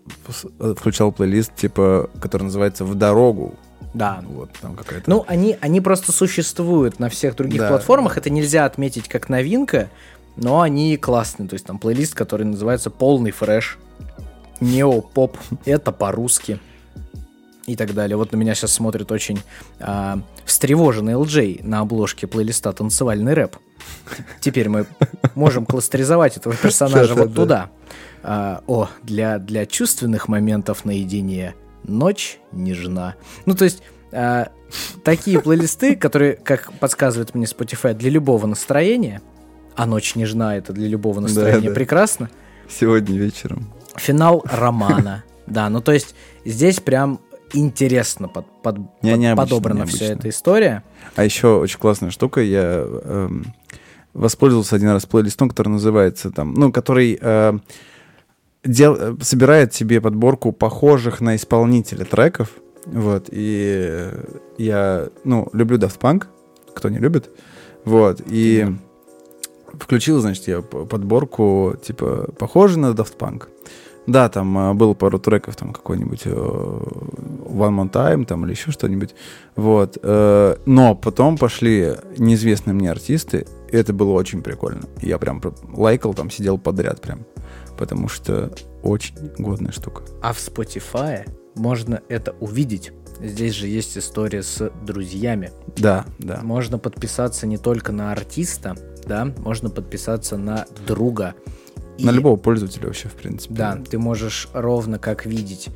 включал 0.76 1.12
плейлист, 1.12 1.56
типа, 1.56 2.10
который 2.22 2.44
называется 2.44 2.86
«В 2.86 2.96
дорогу». 2.96 3.56
Да. 3.94 4.24
Вот, 4.28 4.52
там 4.62 4.76
какая-то... 4.76 5.10
Ну, 5.10 5.26
они, 5.28 5.58
они 5.62 5.82
просто 5.82 6.12
существуют 6.12 7.00
на 7.00 7.10
всех 7.10 7.36
других 7.36 7.62
да. 7.62 7.70
платформах. 7.70 8.18
Это 8.18 8.30
нельзя 8.30 8.66
отметить 8.66 9.08
как 9.08 9.30
новинка, 9.30 9.90
но 10.36 10.62
они 10.62 10.96
классные. 10.98 11.50
То 11.50 11.56
есть 11.56 11.66
там 11.66 11.80
плейлист, 11.80 12.14
который 12.14 12.46
называется 12.46 12.90
«Полный 12.90 13.32
фреш», 13.32 13.78
«Нео-поп», 14.60 15.38
это 15.66 15.92
по-русски 15.92 16.60
и 17.66 17.76
так 17.76 17.94
далее. 17.94 18.18
Вот 18.18 18.32
на 18.32 18.36
меня 18.36 18.56
сейчас 18.56 18.74
смотрит 18.74 19.12
очень 19.12 19.42
а, 19.80 20.20
встревоженный 20.46 21.14
LJ 21.14 21.66
на 21.66 21.80
обложке 21.80 22.28
плейлиста 22.28 22.72
«Танцевальный 22.74 23.34
рэп». 23.34 23.56
Теперь 24.40 24.70
мы 24.70 24.86
можем 25.36 25.66
кластеризовать 25.66 26.38
этого 26.38 26.56
персонажа 26.62 27.16
вот 27.16 27.34
туда. 27.34 27.70
А, 28.22 28.64
о, 28.68 28.90
для 29.02 29.66
чувственных 29.66 30.28
моментов 30.28 30.86
наедине– 30.86 31.56
ночь 31.84 32.40
нежна. 32.52 33.16
Ну, 33.46 33.56
то 33.56 33.66
есть, 33.66 33.82
э, 34.12 34.46
такие 35.04 35.42
плейлисты, 35.42 35.96
которые, 35.96 36.34
как 36.34 36.72
подсказывает 36.74 37.36
мне 37.36 37.46
Spotify, 37.46 37.94
для 37.94 38.10
любого 38.10 38.46
настроения, 38.48 39.22
а 39.76 39.86
ночь 39.86 40.16
нежна 40.16 40.58
это 40.58 40.74
для 40.74 40.88
любого 40.88 41.20
настроения 41.20 41.62
да, 41.62 41.70
да. 41.70 41.76
прекрасно. 41.76 42.30
Сегодня 42.68 43.18
вечером. 43.18 43.72
Финал 43.96 44.44
романа. 44.46 45.24
Да, 45.48 45.70
ну 45.70 45.82
то 45.82 45.92
есть 45.92 46.16
здесь 46.46 46.80
прям 46.80 47.20
интересно 47.54 48.28
под, 48.28 48.46
под, 48.62 48.78
не, 49.02 49.12
под, 49.12 49.20
необычно, 49.20 49.36
подобрана 49.36 49.78
необычно. 49.78 49.98
вся 49.98 50.14
эта 50.14 50.30
история. 50.30 50.84
А 51.16 51.24
еще 51.24 51.58
очень 51.60 51.80
классная 51.80 52.12
штука, 52.12 52.42
я 52.42 52.86
эм, 52.86 53.54
воспользовался 54.14 54.76
один 54.76 54.90
раз 54.90 55.06
плейлистом, 55.06 55.50
который 55.50 55.70
называется 55.70 56.32
там, 56.32 56.54
ну, 56.54 56.72
который 56.72 57.18
э, 57.20 57.58
дел, 58.64 59.18
собирает 59.22 59.74
себе 59.74 60.02
подборку 60.02 60.52
похожих 60.52 61.22
на 61.22 61.36
исполнителя 61.36 62.06
треков. 62.06 62.52
Вот, 62.86 63.28
и 63.30 64.10
я, 64.58 65.10
ну, 65.24 65.50
люблю 65.54 65.78
Daft 65.78 66.00
Punk, 66.00 66.26
кто 66.74 66.90
не 66.90 66.98
любит. 66.98 67.30
Вот, 67.86 68.22
и 68.26 68.68
включил, 69.74 70.20
значит, 70.20 70.48
я 70.48 70.62
подборку, 70.62 71.76
типа, 71.82 72.30
похожий 72.38 72.80
на 72.80 72.88
Daft 72.88 73.18
Punk. 73.18 73.48
Да, 74.08 74.28
там 74.28 74.58
а, 74.58 74.74
было 74.74 74.96
пару 74.96 75.20
треков, 75.20 75.56
там 75.56 75.72
какой-нибудь 75.72 76.24
э, 76.26 76.30
One 76.32 77.76
More 77.76 77.92
Time, 77.92 78.26
там 78.26 78.44
или 78.44 78.52
еще 78.52 78.72
что-нибудь. 78.72 79.14
Вот. 79.56 80.00
Э, 80.02 80.56
но 80.66 80.96
потом 80.96 81.38
пошли 81.38 81.94
неизвестные 82.18 82.74
мне 82.74 82.90
артисты, 82.90 83.46
и 83.72 83.76
это 83.76 83.94
было 83.94 84.14
очень 84.14 84.42
прикольно. 84.42 84.82
Я 85.02 85.20
прям 85.20 85.40
лайкал, 85.74 86.16
там 86.16 86.32
сидел 86.32 86.58
подряд 86.58 87.02
прям 87.02 87.20
потому 87.80 88.10
что 88.10 88.52
очень 88.84 89.16
годная 89.38 89.72
штука. 89.72 90.04
А 90.22 90.34
в 90.34 90.38
Spotify 90.38 91.26
можно 91.56 92.02
это 92.10 92.34
увидеть. 92.42 92.92
Здесь 93.22 93.54
же 93.54 93.68
есть 93.68 93.98
история 93.98 94.44
с 94.44 94.70
друзьями. 94.86 95.52
Да, 95.78 96.06
да. 96.20 96.42
Можно 96.44 96.78
подписаться 96.78 97.48
не 97.48 97.58
только 97.58 97.94
на 97.94 98.12
артиста, 98.12 98.76
да, 99.08 99.34
можно 99.38 99.70
подписаться 99.70 100.38
на 100.38 100.68
друга. 100.86 101.36
И, 101.98 102.06
на 102.06 102.12
любого 102.12 102.36
пользователя 102.36 102.88
вообще, 102.88 103.08
в 103.08 103.14
принципе. 103.14 103.54
Да, 103.56 103.78
ты 103.78 103.98
можешь 103.98 104.50
ровно 104.54 105.00
как 105.00 105.26
видеть, 105.26 105.70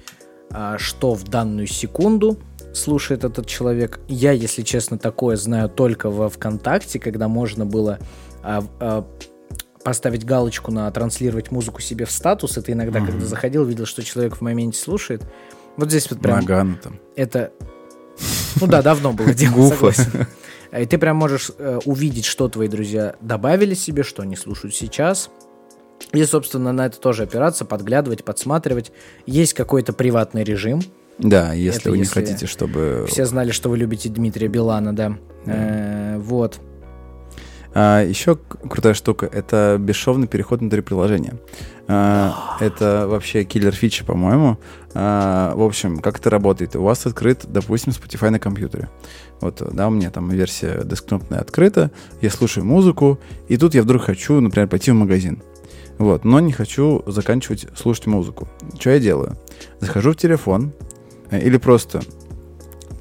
а, 0.51 0.77
что 0.77 1.13
в 1.13 1.23
данную 1.23 1.67
секунду 1.67 2.37
слушает 2.73 3.23
этот 3.23 3.47
человек. 3.47 4.01
Я, 4.09 4.31
если 4.33 4.61
честно, 4.61 4.97
такое 4.97 5.37
знаю 5.37 5.69
только 5.69 6.09
во 6.09 6.27
ВКонтакте, 6.29 6.99
когда 6.99 7.29
можно 7.29 7.65
было 7.65 7.99
а, 8.41 8.63
а, 8.79 9.05
поставить 9.83 10.25
галочку 10.25 10.71
на 10.71 10.89
транслировать 10.91 11.51
музыку 11.51 11.81
себе 11.81 12.05
в 12.05 12.11
статус. 12.11 12.57
Это 12.57 12.71
иногда, 12.71 12.99
mm-hmm. 12.99 13.05
когда 13.05 13.25
заходил, 13.25 13.65
видел, 13.65 13.85
что 13.85 14.03
человек 14.03 14.35
в 14.37 14.41
моменте 14.41 14.79
слушает. 14.79 15.23
Вот 15.77 15.89
здесь 15.89 16.09
вот 16.09 16.19
прям... 16.19 16.39
Наган 16.39 16.79
там. 16.81 16.99
Это... 17.15 17.51
Ну 18.61 18.67
да, 18.67 18.81
давно 18.81 19.13
было 19.13 19.33
дело, 19.33 19.69
согласен. 19.69 20.27
И 20.71 20.85
ты 20.85 20.97
прям 20.97 21.17
можешь 21.17 21.51
э, 21.57 21.79
увидеть, 21.85 22.25
что 22.25 22.47
твои 22.49 22.67
друзья 22.67 23.15
добавили 23.21 23.73
себе, 23.73 24.03
что 24.03 24.21
они 24.23 24.35
слушают 24.35 24.75
сейчас. 24.75 25.29
И, 26.11 26.23
собственно, 26.25 26.71
на 26.71 26.87
это 26.87 26.99
тоже 26.99 27.23
опираться, 27.23 27.65
подглядывать, 27.65 28.23
подсматривать. 28.23 28.91
Есть 29.25 29.53
какой-то 29.53 29.93
приватный 29.93 30.43
режим, 30.43 30.81
Да, 31.17 31.53
если 31.53 31.81
Это 31.81 31.91
вы 31.91 31.97
не 31.97 32.03
если 32.03 32.13
хотите, 32.13 32.45
чтобы... 32.47 33.05
Все 33.07 33.25
знали, 33.25 33.51
что 33.51 33.69
вы 33.69 33.77
любите 33.77 34.09
Дмитрия 34.09 34.47
Билана, 34.47 34.95
да. 34.95 35.17
Э, 35.45 36.17
Вот. 36.17 36.59
А, 37.73 38.03
еще 38.03 38.35
крутая 38.35 38.93
штука— 38.93 39.25
это 39.31 39.77
бесшовный 39.79 40.27
переход 40.27 40.59
внутри 40.59 40.81
приложения. 40.81 41.33
А, 41.87 42.57
это 42.59 43.07
вообще 43.07 43.43
киллер 43.43 43.73
фича, 43.73 44.05
по-моему. 44.05 44.57
А, 44.93 45.53
в 45.55 45.61
общем, 45.61 45.99
как 45.99 46.19
это 46.19 46.29
работает? 46.29 46.75
У 46.75 46.83
вас 46.83 47.05
открыт, 47.05 47.45
допустим, 47.47 47.93
Spotify 47.93 48.29
на 48.29 48.39
компьютере. 48.39 48.89
Вот, 49.41 49.61
да, 49.73 49.87
у 49.87 49.91
меня 49.91 50.09
там 50.09 50.29
версия 50.29 50.83
десктопная 50.83 51.39
открыта, 51.39 51.91
я 52.21 52.29
слушаю 52.29 52.65
музыку, 52.65 53.19
и 53.49 53.57
тут 53.57 53.73
я 53.73 53.81
вдруг 53.81 54.03
хочу, 54.03 54.39
например, 54.39 54.69
пойти 54.69 54.91
в 54.91 54.95
магазин. 54.95 55.41
Вот, 55.97 56.23
но 56.25 56.39
не 56.39 56.51
хочу 56.51 57.03
заканчивать 57.07 57.67
слушать 57.75 58.07
музыку. 58.07 58.47
Что 58.79 58.91
я 58.91 58.99
делаю? 58.99 59.37
Захожу 59.79 60.13
в 60.13 60.15
телефон, 60.15 60.73
э, 61.29 61.41
или 61.41 61.57
просто 61.57 62.01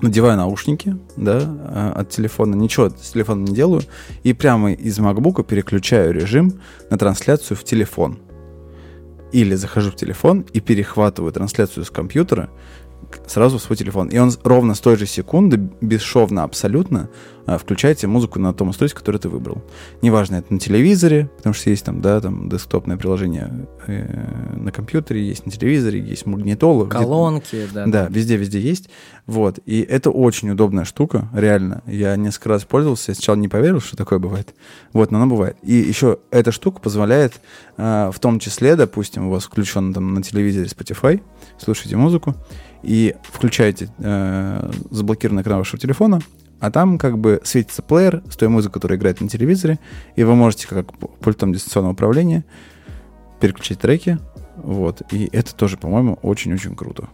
надеваю 0.02 0.36
наушники, 0.36 0.96
да, 1.16 1.38
а, 1.40 1.92
от 1.96 2.10
телефона, 2.10 2.54
ничего 2.54 2.90
с 2.90 3.12
телефона 3.12 3.44
не 3.44 3.54
делаю, 3.54 3.82
и 4.22 4.32
прямо 4.32 4.72
из 4.72 4.98
MacBook 4.98 5.44
переключаю 5.44 6.12
режим 6.12 6.60
на 6.90 6.98
трансляцию 6.98 7.56
в 7.56 7.64
телефон. 7.64 8.18
Или 9.32 9.54
захожу 9.54 9.90
в 9.90 9.96
телефон 9.96 10.44
и 10.52 10.60
перехватываю 10.60 11.32
трансляцию 11.32 11.84
с 11.84 11.90
компьютера 11.90 12.50
сразу 13.26 13.58
в 13.58 13.62
свой 13.62 13.76
телефон. 13.76 14.08
И 14.08 14.18
он 14.18 14.32
ровно 14.44 14.74
с 14.74 14.80
той 14.80 14.96
же 14.96 15.06
секунды, 15.06 15.56
бесшовно 15.80 16.44
абсолютно, 16.44 17.08
а, 17.46 17.58
включает 17.58 17.98
тебе 17.98 18.08
музыку 18.08 18.38
на 18.38 18.52
том 18.52 18.68
устройстве, 18.68 18.98
которое 18.98 19.18
ты 19.18 19.28
выбрал. 19.28 19.62
Неважно, 20.00 20.36
это 20.36 20.52
на 20.52 20.60
телевизоре, 20.60 21.30
потому 21.36 21.54
что 21.54 21.70
есть 21.70 21.84
там, 21.84 22.00
да, 22.00 22.20
там 22.20 22.48
десктопное 22.48 22.96
приложение 22.96 23.66
э, 23.86 24.56
на 24.56 24.70
компьютере, 24.72 25.26
есть 25.26 25.46
на 25.46 25.52
телевизоре, 25.52 26.00
есть 26.00 26.26
магнитола. 26.26 26.86
Колонки, 26.86 27.66
да. 27.72 27.86
да, 27.86 28.06
везде-везде 28.08 28.60
есть. 28.60 28.88
Вот. 29.26 29.58
И 29.66 29.80
это 29.80 30.10
очень 30.10 30.50
удобная 30.50 30.84
штука, 30.84 31.28
реально. 31.32 31.82
Я 31.86 32.16
несколько 32.16 32.50
раз 32.50 32.64
пользовался, 32.64 33.12
я 33.12 33.14
сначала 33.14 33.36
не 33.36 33.48
поверил, 33.48 33.80
что 33.80 33.96
такое 33.96 34.18
бывает. 34.18 34.54
Вот, 34.92 35.10
но 35.10 35.18
оно 35.18 35.26
бывает. 35.26 35.56
И 35.62 35.74
еще 35.74 36.18
эта 36.30 36.52
штука 36.52 36.80
позволяет, 36.80 37.40
а, 37.76 38.10
в 38.10 38.18
том 38.18 38.38
числе, 38.38 38.76
допустим, 38.76 39.26
у 39.26 39.30
вас 39.30 39.44
включен 39.44 39.92
там 39.92 40.14
на 40.14 40.22
телевизоре 40.22 40.66
Spotify, 40.66 41.20
слушаете 41.58 41.96
музыку, 41.96 42.34
и 42.82 43.14
включаете 43.22 43.90
э, 43.98 44.70
заблокированный 44.90 45.42
экран 45.42 45.58
вашего 45.58 45.78
телефона, 45.78 46.20
а 46.62 46.70
там 46.70 46.96
как 46.96 47.18
бы 47.18 47.40
светится 47.42 47.82
плеер 47.82 48.22
с 48.30 48.36
той 48.36 48.46
музыкой, 48.46 48.74
которая 48.74 48.96
играет 48.96 49.20
на 49.20 49.28
телевизоре, 49.28 49.80
и 50.14 50.22
вы 50.22 50.36
можете 50.36 50.68
как 50.68 50.96
пультом 51.18 51.52
дистанционного 51.52 51.94
управления 51.94 52.44
переключить 53.40 53.80
треки, 53.80 54.20
вот, 54.56 55.02
и 55.10 55.28
это 55.32 55.56
тоже, 55.56 55.76
по-моему, 55.76 56.20
очень-очень 56.22 56.76
круто. 56.76 57.08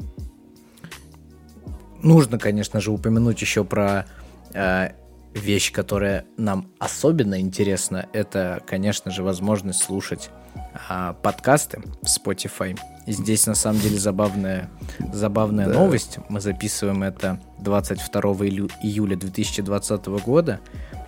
Нужно, 2.03 2.39
конечно 2.39 2.79
же, 2.83 2.91
упомянуть 2.91 3.41
еще 3.41 3.65
про 3.65 4.05
э, 4.53 4.91
вещь, 5.33 5.73
которая 5.73 6.27
нам 6.37 6.69
особенно 6.79 7.41
интересна. 7.41 8.07
Это, 8.13 8.63
конечно 8.67 9.11
же, 9.11 9.23
возможность 9.23 9.83
слушать 9.83 10.29
а, 10.91 11.15
подкасты 11.15 11.81
в 12.03 12.07
Spotify. 12.07 12.79
Здесь, 13.13 13.47
на 13.47 13.55
самом 13.55 13.81
деле, 13.81 13.99
забавная, 13.99 14.69
забавная 15.13 15.67
Да. 15.67 15.75
новость. 15.75 16.19
Мы 16.29 16.41
записываем 16.41 17.03
это 17.03 17.41
22 17.59 18.47
илю- 18.47 18.71
июля 18.83 19.17
2020 19.17 20.07
года 20.21 20.61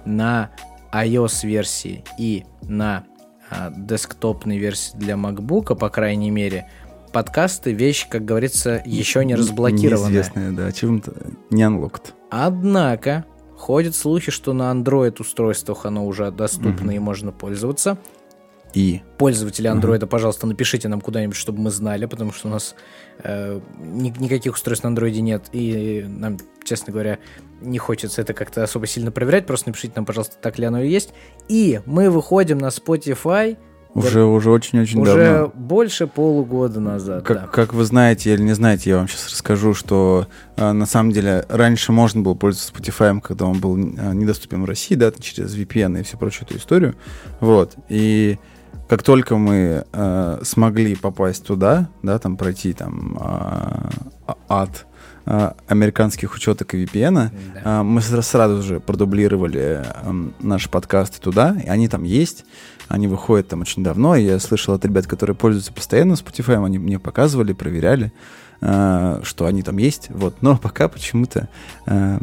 на 0.04 0.50
iOS-версии 0.92 2.04
и 2.18 2.44
на 2.62 3.04
а, 3.50 3.70
десктопной 3.76 4.58
версии 4.58 4.96
для 4.96 5.14
MacBook, 5.14 5.74
по 5.74 5.88
крайней 5.88 6.30
мере, 6.30 6.68
подкасты 7.12 7.72
вещь, 7.72 8.06
как 8.08 8.24
говорится, 8.24 8.80
еще 8.86 9.24
не 9.24 9.34
разблокированная. 9.34 10.08
Неизвестная, 10.10 10.52
да, 10.52 10.70
чем-то 10.72 11.12
не 11.50 11.62
unlocked. 11.64 12.12
Однако 12.30 13.24
ходят 13.56 13.94
слухи, 13.96 14.30
что 14.30 14.52
на 14.52 14.70
Android 14.72 15.16
устройствах 15.20 15.84
оно 15.84 16.06
уже 16.06 16.30
доступно 16.30 16.92
и 16.92 16.98
можно 17.00 17.32
пользоваться. 17.32 17.98
И 18.74 19.02
Пользователи 19.18 19.70
Android, 19.70 20.04
пожалуйста, 20.06 20.46
напишите 20.46 20.88
нам 20.88 21.00
куда-нибудь, 21.00 21.36
чтобы 21.36 21.60
мы 21.60 21.70
знали, 21.70 22.06
потому 22.06 22.32
что 22.32 22.48
у 22.48 22.50
нас 22.50 22.74
э, 23.22 23.60
ни- 23.78 24.14
никаких 24.18 24.54
устройств 24.54 24.84
на 24.84 24.94
Android 24.94 25.18
нет, 25.20 25.46
и 25.52 26.04
нам, 26.06 26.38
честно 26.64 26.92
говоря, 26.92 27.18
не 27.60 27.78
хочется 27.78 28.22
это 28.22 28.32
как-то 28.32 28.62
особо 28.62 28.86
сильно 28.86 29.10
проверять. 29.10 29.46
Просто 29.46 29.68
напишите 29.68 29.94
нам, 29.96 30.06
пожалуйста, 30.06 30.36
так 30.40 30.58
ли 30.58 30.66
оно 30.66 30.82
и 30.82 30.88
есть. 30.88 31.12
И 31.48 31.80
мы 31.86 32.10
выходим 32.10 32.58
на 32.58 32.68
Spotify 32.68 33.56
уже, 33.94 34.22
уже 34.24 34.50
очень-очень 34.50 35.00
уже 35.00 35.16
давно. 35.16 35.52
больше 35.54 36.06
полугода 36.06 36.78
назад. 36.78 37.24
Как, 37.24 37.40
да. 37.40 37.46
как 37.48 37.74
вы 37.74 37.84
знаете 37.84 38.32
или 38.32 38.42
не 38.42 38.52
знаете, 38.52 38.90
я 38.90 38.98
вам 38.98 39.08
сейчас 39.08 39.30
расскажу, 39.30 39.74
что 39.74 40.28
э, 40.56 40.72
на 40.72 40.86
самом 40.86 41.10
деле 41.10 41.44
раньше 41.48 41.90
можно 41.90 42.22
было 42.22 42.34
пользоваться 42.34 42.72
Spotify, 42.72 43.20
когда 43.20 43.46
он 43.46 43.58
был 43.58 43.76
э, 43.76 43.80
недоступен 44.14 44.62
в 44.62 44.66
России, 44.66 44.94
да, 44.94 45.10
через 45.10 45.56
VPN 45.56 46.00
и 46.00 46.02
всю 46.04 46.18
прочую 46.18 46.46
эту 46.46 46.58
историю. 46.58 46.94
Вот. 47.40 47.74
И 47.88 48.38
как 48.90 49.04
только 49.04 49.36
мы 49.36 49.84
э, 49.92 50.38
смогли 50.42 50.96
попасть 50.96 51.44
туда, 51.46 51.88
да, 52.02 52.18
там 52.18 52.36
пройти 52.36 52.72
там 52.72 53.16
э, 53.20 54.34
ад 54.48 54.86
э, 55.26 55.52
американских 55.68 56.34
учеток 56.34 56.74
и 56.74 56.84
VPN, 56.84 57.14
Да. 57.14 57.30
а, 57.64 57.82
Мы 57.84 58.00
сра- 58.00 58.22
сразу 58.22 58.62
же 58.62 58.80
продублировали 58.80 59.84
эм, 60.04 60.34
наши 60.40 60.68
подкасты 60.68 61.20
туда, 61.20 61.56
и 61.64 61.68
они 61.68 61.86
там 61.86 62.02
есть. 62.02 62.44
Они 62.88 63.06
выходят 63.06 63.46
там 63.46 63.60
очень 63.60 63.84
давно. 63.84 64.16
и 64.16 64.24
Я 64.24 64.40
слышал 64.40 64.74
от 64.74 64.84
ребят, 64.84 65.06
которые 65.06 65.36
пользуются 65.36 65.72
постоянно 65.72 66.14
Spotify, 66.14 66.64
они 66.66 66.80
мне 66.80 66.98
показывали, 66.98 67.52
проверяли, 67.52 68.12
э, 68.60 69.20
что 69.22 69.46
они 69.46 69.62
там 69.62 69.76
есть. 69.78 70.08
Вот. 70.10 70.42
Но 70.42 70.56
пока 70.56 70.88
почему-то 70.88 71.48
э, 71.86 72.18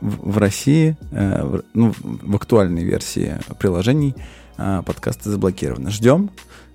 в, 0.00 0.32
в 0.32 0.38
России, 0.38 0.96
э, 1.12 1.44
в, 1.44 1.62
ну, 1.74 1.94
в 2.02 2.34
актуальной 2.34 2.82
версии 2.82 3.36
приложений 3.60 4.16
э, 4.16 4.22
подкасты 4.58 5.30
заблокированы. 5.30 5.90
Ждем, 5.90 6.30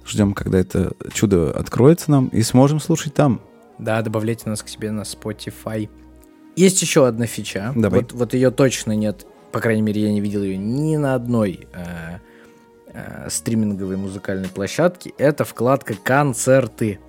ждем, 0.05 0.33
когда 0.33 0.59
это 0.59 0.93
чудо 1.13 1.51
откроется 1.51 2.11
нам, 2.11 2.27
и 2.27 2.41
сможем 2.41 2.79
слушать 2.79 3.13
там. 3.13 3.41
Да, 3.79 4.01
добавляйте 4.01 4.49
нас 4.49 4.61
к 4.63 4.67
себе 4.67 4.91
на 4.91 5.01
Spotify. 5.01 5.89
Есть 6.55 6.81
еще 6.81 7.07
одна 7.07 7.25
фича. 7.25 7.73
Давай. 7.75 8.01
Вот, 8.01 8.13
вот 8.13 8.33
ее 8.33 8.51
точно 8.51 8.93
нет. 8.93 9.25
По 9.51 9.59
крайней 9.59 9.81
мере, 9.81 10.01
я 10.01 10.11
не 10.11 10.21
видел 10.21 10.43
ее 10.43 10.57
ни 10.57 10.95
на 10.97 11.15
одной 11.15 11.67
э, 11.73 12.17
э, 12.87 13.29
стриминговой 13.29 13.97
музыкальной 13.97 14.49
площадке. 14.49 15.13
Это 15.17 15.45
вкладка 15.45 15.95
концерты. 15.95 16.99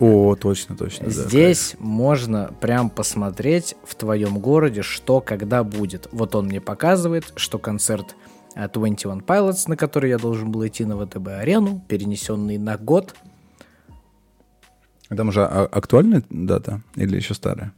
О, 0.00 0.34
точно, 0.34 0.76
точно. 0.76 1.06
да, 1.06 1.10
Здесь 1.10 1.76
можно 1.78 2.52
прям 2.60 2.90
посмотреть 2.90 3.76
в 3.84 3.94
твоем 3.94 4.38
городе, 4.38 4.82
что 4.82 5.20
когда 5.20 5.62
будет. 5.62 6.08
Вот 6.10 6.34
он 6.34 6.46
мне 6.46 6.60
показывает, 6.60 7.32
что 7.36 7.58
концерт 7.58 8.16
21 8.54 9.20
Pilots, 9.20 9.64
на 9.68 9.76
который 9.76 10.10
я 10.10 10.18
должен 10.18 10.50
был 10.52 10.66
идти 10.66 10.84
на 10.84 10.96
ВТБ-арену, 10.96 11.82
перенесенный 11.88 12.58
на 12.58 12.76
год, 12.76 13.14
Там 15.08 15.28
уже 15.28 15.44
а- 15.44 15.66
актуальная 15.70 16.22
дата 16.30 16.80
или 16.96 17.16
еще 17.16 17.34
старая? 17.34 17.72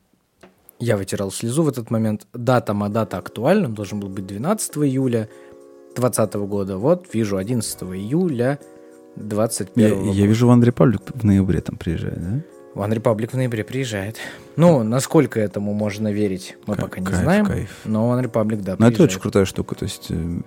Я 0.79 0.97
вытирал 0.97 1.31
слезу 1.33 1.63
в 1.63 1.69
этот 1.69 1.91
момент. 1.91 2.27
Дата 2.35 2.75
Мадата 2.75 3.17
актуальна, 3.19 3.69
должен 3.69 3.99
был 4.01 4.09
быть 4.09 4.27
12 4.27 4.77
июля 4.85 5.29
2020 5.97 6.35
года. 6.47 6.77
Вот, 6.77 7.15
вижу, 7.15 7.37
11 7.39 7.83
июля 7.95 8.59
2021 9.17 9.89
Я, 9.89 9.95
года. 9.95 10.11
я 10.19 10.27
вижу, 10.27 10.47
Ван 10.47 10.63
Репаблик 10.63 11.01
в 11.15 11.25
ноябре 11.25 11.61
там 11.63 11.77
приезжает, 11.77 12.21
да? 12.21 12.41
One 12.77 12.93
Republic 12.95 13.31
в 13.31 13.35
ноябре 13.35 13.65
приезжает. 13.65 14.19
Ну, 14.57 14.83
насколько 14.83 15.41
этому 15.41 15.73
можно 15.73 16.13
верить, 16.13 16.57
мы 16.67 16.77
Ка- 16.77 16.83
пока 16.83 17.01
не 17.01 17.07
кайф, 17.07 17.19
знаем. 17.21 17.47
кайф. 17.47 17.71
Но 17.85 18.13
One 18.13 18.23
Republic, 18.23 18.63
да, 18.63 18.77
Но 18.79 18.87
это 18.87 18.97
приезжает. 18.97 19.11
очень 19.11 19.21
крутая 19.21 19.45
штука. 19.47 19.75
То 19.75 19.85
есть 19.85 20.07
э, 20.11 20.41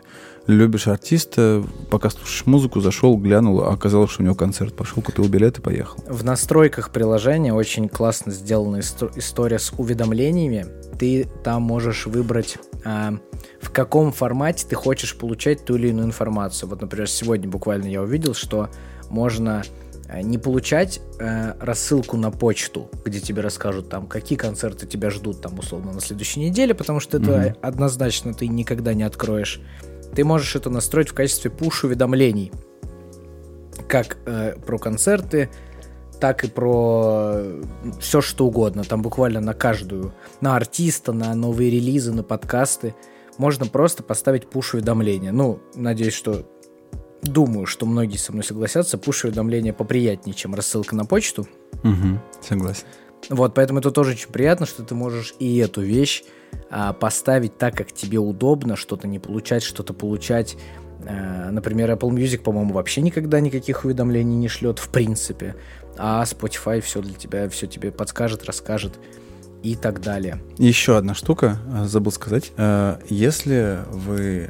любишь 0.48 0.88
артиста, 0.88 1.63
пока 1.89 2.10
слушаешь 2.10 2.46
музыку, 2.46 2.82
зашел, 2.82 3.18
глянул, 3.18 3.62
а 3.63 3.74
оказалось, 3.74 4.12
что 4.12 4.22
у 4.22 4.26
него 4.26 4.36
концерт. 4.36 4.76
Пошел, 4.76 5.02
купил 5.02 5.28
билет 5.28 5.58
и 5.58 5.62
поехал. 5.62 6.04
В 6.08 6.24
настройках 6.24 6.92
приложения 6.92 7.54
очень 7.54 7.89
классно 7.89 8.32
сделана 8.32 8.78
исто- 8.78 9.12
история 9.15 9.58
с 9.60 9.74
уведомлениями. 9.78 10.65
Ты 11.00 11.28
там 11.44 11.63
можешь 11.63 12.06
выбрать, 12.06 12.58
а, 12.86 13.13
в 13.62 13.72
каком 13.72 14.12
формате 14.12 14.65
ты 14.70 14.76
хочешь 14.76 15.15
получать 15.15 15.65
ту 15.65 15.76
или 15.78 15.88
иную 15.89 16.06
информацию. 16.08 16.70
Вот, 16.70 16.82
например, 16.82 17.10
сегодня 17.10 17.50
буквально 17.50 17.86
я 17.88 18.02
увидел, 18.02 18.34
что 18.34 18.70
можно 19.10 19.63
не 20.22 20.38
получать 20.38 21.02
а, 21.19 21.56
рассылку 21.60 22.17
на 22.17 22.32
почту, 22.32 22.89
где 23.06 23.19
тебе 23.19 23.41
расскажут 23.41 23.89
там, 23.89 24.08
какие 24.08 24.38
концерты 24.38 24.88
тебя 24.88 25.10
ждут 25.10 25.41
там 25.41 25.60
условно 25.60 25.91
на 25.93 26.02
следующей 26.02 26.39
неделе, 26.39 26.74
потому 26.74 27.00
что 27.00 27.17
это 27.17 27.32
Мгм. 27.32 27.56
однозначно 27.62 28.34
ты 28.34 28.48
никогда 28.48 28.93
не 28.93 29.04
откроешь. 29.04 29.62
Ты 30.15 30.24
можешь 30.24 30.56
это 30.56 30.69
настроить 30.69 31.10
в 31.10 31.13
качестве 31.13 31.52
пуш-уведомлений. 31.52 32.52
Как 33.88 34.17
э, 34.26 34.56
про 34.65 34.78
концерты, 34.78 35.50
так 36.19 36.43
и 36.43 36.48
про 36.48 37.41
все 38.00 38.22
что 38.22 38.48
угодно. 38.48 38.84
Там 38.84 39.02
буквально 39.02 39.39
на 39.39 39.54
каждую, 39.54 40.13
на 40.41 40.56
артиста, 40.56 41.13
на 41.13 41.34
новые 41.36 41.69
релизы, 41.69 42.12
на 42.12 42.24
подкасты. 42.24 42.95
Можно 43.38 43.67
просто 43.67 44.04
поставить 44.04 44.48
пуш-уведомления. 44.50 45.32
Ну, 45.32 45.60
надеюсь, 45.76 46.13
что... 46.13 46.45
Думаю, 47.22 47.66
что 47.66 47.86
многие 47.86 48.18
со 48.18 48.32
мной 48.32 48.44
согласятся. 48.44 48.98
Пуш-уведомления 48.98 49.74
поприятнее, 49.74 50.34
чем 50.34 50.56
рассылка 50.56 50.96
на 50.96 51.06
почту. 51.06 51.48
Угу, 51.84 52.20
согласен. 52.42 52.86
Вот, 53.30 53.54
поэтому 53.54 53.80
это 53.80 53.92
тоже 53.92 54.12
очень 54.12 54.30
приятно, 54.30 54.66
что 54.66 54.84
ты 54.84 54.96
можешь 54.96 55.36
и 55.40 55.58
эту 55.58 55.82
вещь 55.82 56.24
а, 56.70 56.94
поставить 56.94 57.58
так, 57.58 57.76
как 57.76 57.92
тебе 57.92 58.18
удобно, 58.18 58.76
что-то 58.76 59.08
не 59.08 59.20
получать, 59.20 59.64
что-то 59.64 59.94
получать. 59.94 60.58
А, 61.06 61.52
например, 61.52 61.92
Apple 61.92 62.10
Music, 62.10 62.40
по-моему, 62.40 62.74
вообще 62.74 63.02
никогда 63.02 63.40
никаких 63.40 63.84
уведомлений 63.84 64.36
не 64.36 64.48
шлет, 64.48 64.80
в 64.80 64.90
принципе. 64.90 65.56
А 65.98 66.24
Spotify 66.24 66.80
все 66.80 67.02
для 67.02 67.14
тебя, 67.14 67.50
все 67.50 67.68
тебе 67.68 67.92
подскажет, 67.92 68.46
расскажет 68.46 68.94
и 69.62 69.76
так 69.76 70.02
далее. 70.02 70.42
Еще 70.58 70.98
одна 70.98 71.14
штука, 71.14 71.60
а, 71.74 71.86
забыл 71.86 72.12
сказать. 72.12 72.52
А, 72.58 73.00
если 73.10 73.80
вы... 73.92 74.50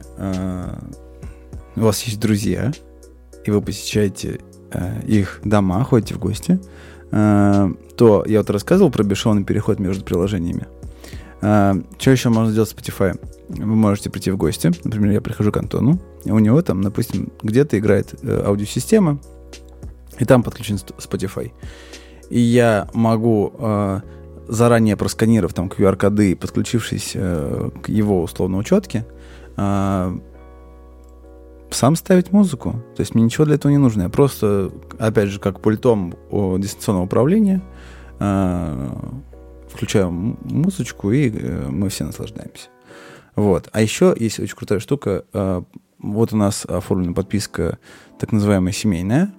У 1.80 1.84
вас 1.84 2.04
есть 2.04 2.20
друзья, 2.20 2.74
и 3.46 3.52
вы 3.52 3.62
посещаете 3.62 4.42
их 5.08 5.40
дома, 5.46 5.82
ходите 5.86 6.14
в 6.14 6.20
гости, 6.20 6.60
то 7.10 8.24
я 8.28 8.40
вот 8.40 8.50
рассказывал 8.50 8.92
про 8.92 9.04
бесшовный 9.04 9.46
переход 9.46 9.80
между 9.80 10.04
приложениями. 10.04 10.68
Что 11.40 12.12
еще 12.12 12.28
можно 12.28 12.52
сделать 12.52 12.70
с 12.70 12.74
Spotify? 12.74 13.18
Вы 13.48 13.76
можете 13.78 14.10
прийти 14.10 14.30
в 14.30 14.36
гости. 14.36 14.74
Например, 14.84 15.12
я 15.14 15.22
прихожу 15.22 15.54
к 15.54 15.58
Антону, 15.58 16.02
и 16.26 16.32
у 16.32 16.40
него 16.40 16.62
там, 16.62 16.82
допустим, 16.82 17.32
где-то 17.42 17.80
играет 17.80 18.14
э, 18.24 18.44
аудиосистема, 18.46 19.22
и 20.20 20.26
там 20.26 20.44
подключен 20.44 20.76
Spotify. 20.76 21.54
И 22.30 22.42
я 22.42 22.90
могу 22.94 23.54
заранее 24.50 24.98
просканировав 24.98 25.54
там 25.54 25.68
QR-коды, 25.68 26.36
подключившись 26.36 27.12
э, 27.14 27.70
к 27.82 27.88
его 27.88 28.22
условно 28.22 28.58
учетке, 28.58 29.06
э, 29.56 30.20
сам 31.72 31.96
ставить 31.96 32.32
музыку. 32.32 32.84
То 32.96 33.02
есть 33.02 33.16
мне 33.16 33.24
ничего 33.24 33.46
для 33.46 33.56
этого 33.56 33.72
не 33.72 33.78
нужно. 33.78 34.04
Я 34.04 34.10
просто, 34.10 34.72
опять 34.98 35.30
же, 35.30 35.40
как 35.40 35.60
пультом 35.62 36.16
дистанционного 36.32 37.06
управления 37.06 37.62
э, 38.20 38.90
включаю 39.72 40.12
музычку, 40.12 41.12
и 41.12 41.30
э, 41.30 41.68
мы 41.70 41.90
все 41.90 42.06
наслаждаемся. 42.06 42.68
Вот. 43.36 43.70
А 43.72 43.82
еще 43.82 44.16
есть 44.18 44.40
очень 44.40 44.56
крутая 44.56 44.80
штука. 44.80 45.24
Э, 45.34 45.62
вот 46.00 46.34
у 46.34 46.38
нас 46.38 46.66
оформлена 46.66 47.14
подписка 47.14 47.78
так 48.20 48.32
называемая 48.32 48.74
семейная. 48.74 49.34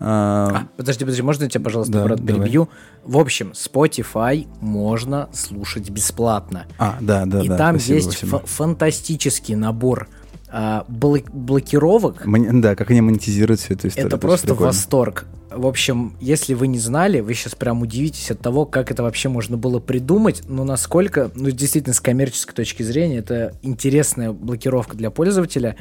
А, 0.00 0.66
подожди, 0.76 1.04
подожди, 1.04 1.22
можно 1.22 1.44
я 1.44 1.48
тебя, 1.48 1.64
пожалуйста, 1.64 1.92
да, 1.92 2.04
брат, 2.04 2.26
перебью? 2.26 2.68
В 3.04 3.16
общем, 3.16 3.52
Spotify 3.52 4.46
можно 4.60 5.28
слушать 5.32 5.88
бесплатно. 5.88 6.66
А, 6.78 6.98
да, 7.00 7.24
да, 7.26 7.42
И 7.42 7.48
да. 7.48 7.56
там 7.56 7.76
спасибо, 7.76 7.94
есть 7.96 8.12
спасибо. 8.12 8.42
фантастический 8.44 9.54
набор 9.54 10.08
а, 10.56 10.84
блок 10.86 11.32
блокировок. 11.32 12.26
Мон- 12.26 12.60
да, 12.60 12.76
как 12.76 12.92
они 12.92 13.00
монетизируют 13.00 13.58
всю 13.58 13.74
эту 13.74 13.88
историю. 13.88 14.06
Это 14.06 14.18
просто 14.18 14.54
восторг. 14.54 15.26
В 15.50 15.66
общем, 15.66 16.16
если 16.20 16.54
вы 16.54 16.68
не 16.68 16.78
знали, 16.78 17.18
вы 17.18 17.34
сейчас 17.34 17.56
прям 17.56 17.82
удивитесь 17.82 18.30
от 18.30 18.38
того, 18.38 18.64
как 18.64 18.92
это 18.92 19.02
вообще 19.02 19.28
можно 19.28 19.56
было 19.56 19.80
придумать, 19.80 20.42
но 20.46 20.62
насколько, 20.62 21.32
ну, 21.34 21.50
действительно, 21.50 21.92
с 21.92 22.00
коммерческой 22.00 22.54
точки 22.54 22.84
зрения, 22.84 23.18
это 23.18 23.58
интересная 23.62 24.30
блокировка 24.30 24.96
для 24.96 25.10
пользователя. 25.10 25.76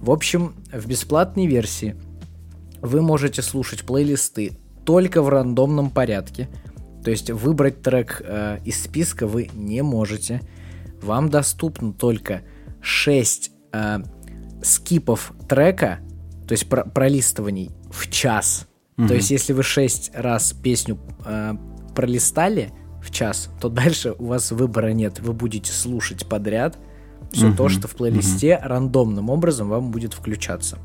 В 0.00 0.10
общем, 0.10 0.54
в 0.72 0.86
бесплатной 0.86 1.46
версии 1.46 1.94
вы 2.80 3.02
можете 3.02 3.42
слушать 3.42 3.82
плейлисты 3.82 4.52
только 4.86 5.20
в 5.20 5.28
рандомном 5.28 5.90
порядке. 5.90 6.48
То 7.04 7.10
есть 7.10 7.30
выбрать 7.30 7.82
трек 7.82 8.22
э, 8.24 8.56
из 8.64 8.82
списка 8.82 9.26
вы 9.26 9.50
не 9.52 9.82
можете. 9.82 10.40
Вам 11.02 11.28
доступно 11.28 11.92
только 11.92 12.40
6 12.80 13.50
э, 13.74 13.98
скипов 14.62 15.32
трека, 15.48 16.00
то 16.46 16.52
есть 16.52 16.68
про 16.68 16.84
пролистываний 16.84 17.70
в 17.90 18.08
час. 18.10 18.66
Угу. 18.96 19.08
То 19.08 19.14
есть 19.14 19.30
если 19.30 19.52
вы 19.52 19.62
6 19.62 20.12
раз 20.14 20.52
песню 20.52 20.98
э, 21.24 21.54
пролистали 21.94 22.72
в 23.02 23.10
час, 23.10 23.50
то 23.60 23.68
дальше 23.68 24.14
у 24.18 24.26
вас 24.26 24.52
выбора 24.52 24.92
нет. 24.92 25.20
Вы 25.20 25.32
будете 25.32 25.72
слушать 25.72 26.26
подряд 26.26 26.78
все 27.32 27.48
угу. 27.48 27.56
то, 27.56 27.68
что 27.68 27.88
в 27.88 27.96
плейлисте 27.96 28.56
угу. 28.56 28.68
рандомным 28.68 29.30
образом 29.30 29.68
вам 29.68 29.90
будет 29.90 30.14
включаться 30.14 30.78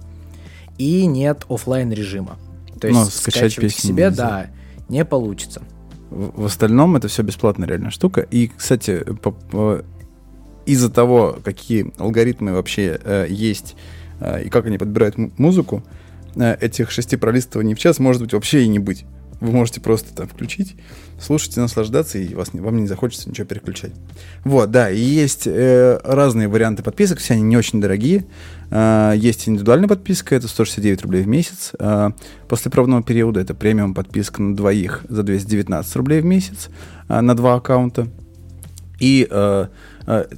и 0.79 1.05
нет 1.05 1.45
офлайн 1.49 1.91
режима. 1.91 2.37
То 2.79 2.87
есть 2.87 2.99
Но 2.99 3.05
скачать 3.05 3.55
песню 3.55 3.89
себе, 3.89 4.05
нельзя. 4.05 4.29
да, 4.29 4.47
не 4.87 5.05
получится. 5.05 5.61
В, 6.09 6.41
в 6.41 6.45
остальном 6.45 6.95
это 6.95 7.07
все 7.07 7.21
бесплатная 7.21 7.67
реальная 7.67 7.91
штука. 7.91 8.21
И, 8.21 8.47
кстати, 8.47 9.03
по, 9.21 9.31
по, 9.31 9.83
из-за 10.71 10.89
того, 10.89 11.39
какие 11.43 11.91
алгоритмы 11.97 12.53
вообще 12.53 12.99
э, 13.03 13.25
есть 13.29 13.75
э, 14.19 14.43
и 14.43 14.49
как 14.49 14.67
они 14.67 14.77
подбирают 14.77 15.15
музыку, 15.39 15.83
э, 16.35 16.55
этих 16.61 16.91
шести 16.91 17.17
пролистываний 17.17 17.73
в 17.73 17.79
час 17.79 17.99
может 17.99 18.21
быть 18.21 18.33
вообще 18.33 18.63
и 18.63 18.67
не 18.67 18.79
быть. 18.79 19.05
Вы 19.41 19.51
можете 19.51 19.79
просто 19.79 20.13
там 20.13 20.27
включить, 20.27 20.75
слушать 21.19 21.55
и 21.55 21.59
наслаждаться, 21.61 22.17
и 22.17 22.35
вас, 22.35 22.49
вам 22.53 22.77
не 22.77 22.87
захочется 22.87 23.29
ничего 23.29 23.47
переключать. 23.47 23.93
Вот, 24.43 24.69
да, 24.69 24.91
и 24.91 24.99
есть 24.99 25.47
э, 25.47 25.99
разные 26.03 26.49
варианты 26.49 26.83
подписок, 26.83 27.19
все 27.19 27.35
они 27.35 27.43
не 27.43 27.55
очень 27.55 27.79
дорогие. 27.79 28.25
Э, 28.69 29.13
есть 29.15 29.47
индивидуальная 29.47 29.87
подписка, 29.87 30.35
это 30.35 30.47
169 30.49 31.03
рублей 31.03 31.23
в 31.23 31.27
месяц. 31.27 31.71
Э, 31.79 32.09
после 32.49 32.69
правного 32.69 33.01
периода 33.01 33.39
это 33.39 33.55
премиум 33.55 33.93
подписка 33.93 34.41
на 34.41 34.55
двоих 34.55 35.05
за 35.07 35.23
219 35.23 35.95
рублей 35.95 36.19
в 36.19 36.25
месяц 36.25 36.69
э, 37.07 37.21
на 37.21 37.33
два 37.33 37.55
аккаунта. 37.55 38.07
И 38.99 39.25
э, 39.29 39.67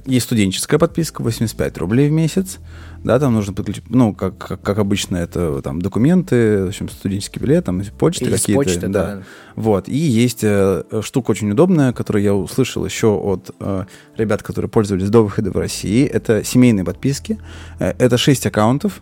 есть 0.06 0.26
студенческая 0.26 0.78
подписка, 0.78 1.22
85 1.22 1.78
рублей 1.78 2.08
в 2.08 2.12
месяц 2.12 2.58
да, 3.04 3.18
там 3.18 3.34
нужно 3.34 3.52
подключить, 3.52 3.84
ну, 3.88 4.14
как, 4.14 4.38
как, 4.38 4.62
как 4.62 4.78
обычно, 4.78 5.16
это 5.16 5.60
там 5.62 5.82
документы, 5.82 6.64
в 6.64 6.68
общем, 6.68 6.88
студенческий 6.88 7.40
билет, 7.40 7.64
там 7.64 7.82
почты 7.98 8.30
какие-то. 8.30 8.62
Почты, 8.62 8.88
да. 8.88 8.88
да. 8.88 9.22
Вот. 9.56 9.88
И 9.88 9.96
есть 9.96 10.40
э, 10.42 10.84
штука 11.02 11.32
очень 11.32 11.50
удобная, 11.50 11.92
которую 11.92 12.22
я 12.22 12.34
услышал 12.34 12.84
еще 12.84 13.08
от 13.08 13.50
э, 13.58 13.84
ребят, 14.16 14.42
которые 14.42 14.68
пользовались 14.68 15.10
до 15.10 15.22
выхода 15.22 15.50
в 15.50 15.56
России. 15.56 16.06
Это 16.06 16.44
семейные 16.44 16.84
подписки. 16.84 17.38
Э, 17.80 17.92
это 17.98 18.18
6 18.18 18.46
аккаунтов 18.46 19.00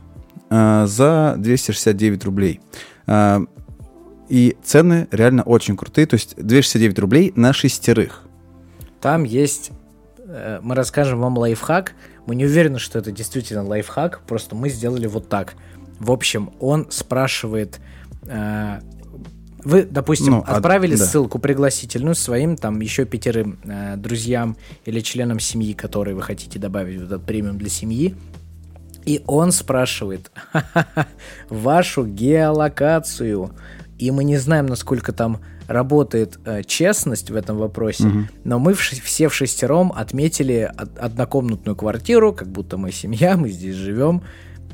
э, 0.48 0.86
за 0.86 1.34
269 1.38 2.24
рублей. 2.24 2.60
Э, 3.06 3.40
и 4.30 4.56
цены 4.64 5.08
реально 5.10 5.42
очень 5.42 5.76
крутые. 5.76 6.06
То 6.06 6.14
есть 6.14 6.36
269 6.36 6.98
рублей 7.00 7.32
на 7.36 7.52
шестерых. 7.52 8.22
Там 9.00 9.24
есть 9.24 9.72
Э, 9.72 9.79
мы 10.62 10.74
расскажем 10.74 11.20
вам 11.20 11.38
лайфхак. 11.38 11.94
Мы 12.26 12.34
не 12.34 12.44
уверены, 12.44 12.78
что 12.78 12.98
это 12.98 13.10
действительно 13.10 13.64
лайфхак, 13.64 14.20
просто 14.26 14.54
мы 14.54 14.68
сделали 14.68 15.06
вот 15.06 15.28
так. 15.28 15.54
В 15.98 16.10
общем, 16.10 16.52
он 16.60 16.90
спрашивает... 16.90 17.80
Э, 18.26 18.80
вы, 19.62 19.82
допустим, 19.82 20.32
ну, 20.32 20.44
отправили 20.46 20.94
от, 20.94 21.00
да. 21.00 21.04
ссылку 21.04 21.38
пригласительную 21.38 22.14
своим 22.14 22.56
там 22.56 22.80
еще 22.80 23.04
пятерым 23.04 23.58
э, 23.64 23.96
друзьям 23.96 24.56
или 24.86 25.00
членам 25.00 25.38
семьи, 25.38 25.74
которые 25.74 26.14
вы 26.14 26.22
хотите 26.22 26.58
добавить 26.58 26.98
в 26.98 27.04
этот 27.04 27.24
премиум 27.26 27.58
для 27.58 27.68
семьи. 27.68 28.14
И 29.04 29.22
он 29.26 29.52
спрашивает 29.52 30.30
вашу 31.50 32.06
геолокацию. 32.06 33.50
И 33.98 34.10
мы 34.10 34.24
не 34.24 34.38
знаем, 34.38 34.66
насколько 34.66 35.12
там 35.12 35.40
работает 35.70 36.38
э, 36.44 36.62
честность 36.64 37.30
в 37.30 37.36
этом 37.36 37.56
вопросе, 37.56 38.08
угу. 38.08 38.18
но 38.42 38.58
мы 38.58 38.74
в, 38.74 38.80
все 38.80 39.28
в 39.28 39.34
шестером 39.34 39.92
отметили 39.92 40.70
од- 40.76 40.98
однокомнатную 40.98 41.76
квартиру, 41.76 42.32
как 42.32 42.48
будто 42.48 42.76
мы 42.76 42.90
семья, 42.90 43.36
мы 43.36 43.50
здесь 43.50 43.76
живем, 43.76 44.22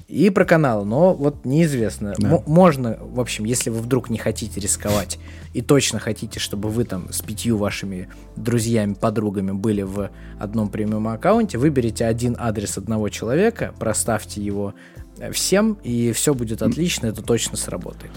и 0.09 0.31
про 0.31 0.47
канал, 0.47 0.87
но 0.87 1.13
вот 1.13 1.45
неизвестно. 1.45 2.15
Да. 2.17 2.37
М- 2.37 2.43
можно, 2.47 2.97
в 2.99 3.21
общем, 3.21 3.45
если 3.45 3.69
вы 3.69 3.81
вдруг 3.81 4.09
не 4.09 4.17
хотите 4.17 4.59
рисковать 4.59 5.19
и 5.53 5.61
точно 5.61 5.99
хотите, 5.99 6.41
чтобы 6.41 6.71
вы 6.71 6.85
там 6.85 7.13
с 7.13 7.21
пятью 7.21 7.59
вашими 7.59 8.09
друзьями, 8.37 8.95
подругами 8.95 9.53
были 9.53 9.83
в 9.83 10.11
одном 10.39 10.71
премиум 10.71 11.09
аккаунте, 11.09 11.59
выберите 11.59 12.07
один 12.07 12.37
адрес 12.39 12.79
одного 12.79 13.11
человека, 13.11 13.75
проставьте 13.79 14.41
его 14.41 14.73
э, 15.19 15.31
всем, 15.31 15.75
и 15.83 16.13
все 16.13 16.33
будет 16.33 16.63
отлично, 16.63 17.09
это 17.09 17.23
точно 17.23 17.59
сработает. 17.59 18.13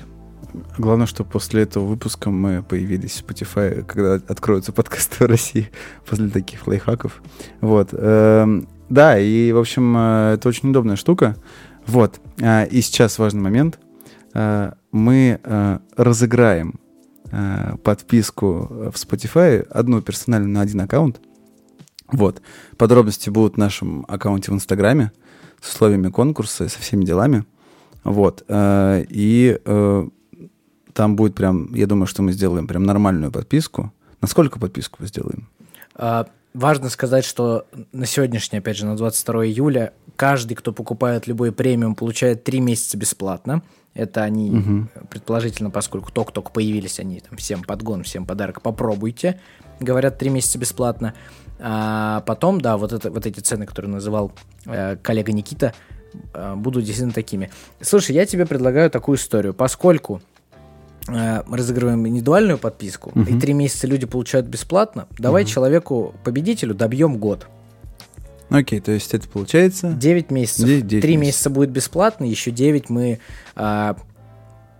Главное, 0.77 1.07
что 1.07 1.23
после 1.23 1.63
этого 1.63 1.85
выпуска 1.85 2.29
мы 2.29 2.63
появились 2.63 3.21
в 3.21 3.25
Spotify, 3.25 3.83
когда 3.83 4.15
откроются 4.15 4.71
подкасты 4.71 5.25
в 5.25 5.27
России 5.27 5.69
после 6.09 6.29
таких 6.29 6.65
лайфхаков. 6.67 7.21
Вот. 7.61 7.89
Эм, 7.93 8.67
да, 8.89 9.19
и, 9.19 9.51
в 9.51 9.57
общем, 9.57 9.95
э, 9.95 10.33
это 10.33 10.49
очень 10.49 10.71
удобная 10.71 10.95
штука. 10.95 11.35
Вот. 11.85 12.19
А, 12.41 12.63
и 12.63 12.81
сейчас 12.81 13.19
важный 13.19 13.41
момент. 13.41 13.79
Э, 14.33 14.73
мы 14.91 15.39
э, 15.41 15.79
разыграем 15.95 16.79
подписку 17.83 18.65
в 18.91 18.95
Spotify, 18.95 19.61
одну 19.69 20.01
персональную 20.01 20.51
на 20.51 20.61
один 20.61 20.81
аккаунт. 20.81 21.21
Вот. 22.11 22.41
Подробности 22.75 23.29
будут 23.29 23.53
в 23.53 23.57
нашем 23.57 24.03
аккаунте 24.07 24.49
в 24.51 24.55
Инстаграме 24.55 25.11
с 25.61 25.71
условиями 25.71 26.09
конкурса 26.09 26.63
и 26.63 26.69
со 26.69 26.79
всеми 26.79 27.05
делами. 27.05 27.45
Вот. 28.03 28.43
И 28.49 29.59
там 30.99 31.15
будет 31.15 31.33
прям, 31.33 31.73
я 31.73 31.87
думаю, 31.87 32.07
что 32.07 32.21
мы 32.23 32.33
сделаем 32.33 32.67
прям 32.67 32.83
нормальную 32.83 33.31
подписку. 33.31 33.93
На 34.19 34.27
сколько 34.27 34.59
подписку 34.59 34.97
мы 34.99 35.07
сделаем? 35.07 35.47
А, 35.95 36.27
важно 36.53 36.89
сказать, 36.89 37.23
что 37.23 37.67
на 37.93 38.05
сегодняшний, 38.05 38.59
опять 38.59 38.75
же, 38.75 38.85
на 38.85 38.97
22 38.97 39.45
июля, 39.45 39.93
каждый, 40.17 40.55
кто 40.55 40.73
покупает 40.73 41.25
любой 41.25 41.53
премиум, 41.53 41.95
получает 41.95 42.43
3 42.43 42.59
месяца 42.59 42.97
бесплатно. 42.97 43.61
Это 43.93 44.23
они, 44.23 44.51
угу. 44.51 44.89
предположительно, 45.09 45.69
поскольку 45.69 46.11
только-только 46.11 46.51
появились, 46.51 46.99
они 46.99 47.21
там 47.21 47.37
всем 47.37 47.63
подгон, 47.63 48.03
всем 48.03 48.25
подарок, 48.25 48.61
попробуйте. 48.61 49.39
Говорят, 49.79 50.17
3 50.17 50.29
месяца 50.31 50.57
бесплатно. 50.57 51.13
А 51.59 52.25
потом, 52.27 52.59
да, 52.59 52.75
вот, 52.75 52.91
это, 52.91 53.09
вот 53.09 53.25
эти 53.25 53.39
цены, 53.39 53.65
которые 53.65 53.89
называл 53.89 54.33
э, 54.65 54.97
коллега 54.97 55.31
Никита, 55.31 55.73
э, 56.33 56.55
будут 56.55 56.83
действительно 56.83 57.13
такими. 57.13 57.51
Слушай, 57.79 58.17
я 58.17 58.25
тебе 58.25 58.45
предлагаю 58.45 58.91
такую 58.91 59.17
историю. 59.17 59.53
Поскольку 59.53 60.21
мы 61.09 61.57
разыгрываем 61.57 62.07
индивидуальную 62.07 62.57
подписку, 62.57 63.11
угу. 63.11 63.21
и 63.21 63.39
три 63.39 63.53
месяца 63.53 63.87
люди 63.87 64.05
получают 64.05 64.47
бесплатно, 64.47 65.07
давай 65.17 65.43
угу. 65.43 65.49
человеку-победителю 65.49 66.73
добьем 66.73 67.17
год. 67.17 67.47
Окей, 68.49 68.79
то 68.79 68.91
есть 68.91 69.13
это 69.13 69.27
получается... 69.27 69.91
9 69.91 70.31
месяцев. 70.31 70.65
9, 70.65 70.87
9 70.87 71.01
3 71.01 71.17
месяцев. 71.17 71.27
месяца 71.27 71.49
будет 71.51 71.69
бесплатно, 71.69 72.25
еще 72.25 72.49
9 72.49 72.89
мы 72.89 73.19
э, 73.55 73.93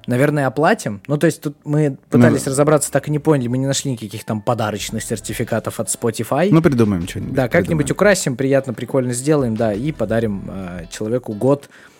наверное, 0.10 0.48
оплатим. 0.48 1.02
Ну, 1.08 1.18
то 1.18 1.28
есть 1.28 1.42
тут 1.42 1.56
мы 1.64 1.98
пытались 2.10 2.46
ну, 2.46 2.52
разобраться, 2.52 2.92
так 2.92 3.08
и 3.08 3.12
не 3.12 3.20
поняли, 3.20 3.48
мы 3.48 3.58
не 3.58 3.68
нашли 3.68 3.92
никаких 3.92 4.24
там 4.26 4.42
подарочных 4.42 5.04
сертификатов 5.04 5.80
от 5.80 5.88
Spotify. 5.88 6.50
Ну, 6.52 6.62
придумаем 6.62 7.08
что-нибудь. 7.08 7.36
Да, 7.36 7.48
как-нибудь 7.48 7.90
украсим, 7.92 8.36
приятно, 8.36 8.74
прикольно 8.74 9.14
сделаем, 9.14 9.56
да, 9.56 9.72
и 9.72 9.92
подарим 9.92 10.44
э, 10.48 10.86
человеку 10.92 11.34
год 11.34 11.70
а, 11.70 11.99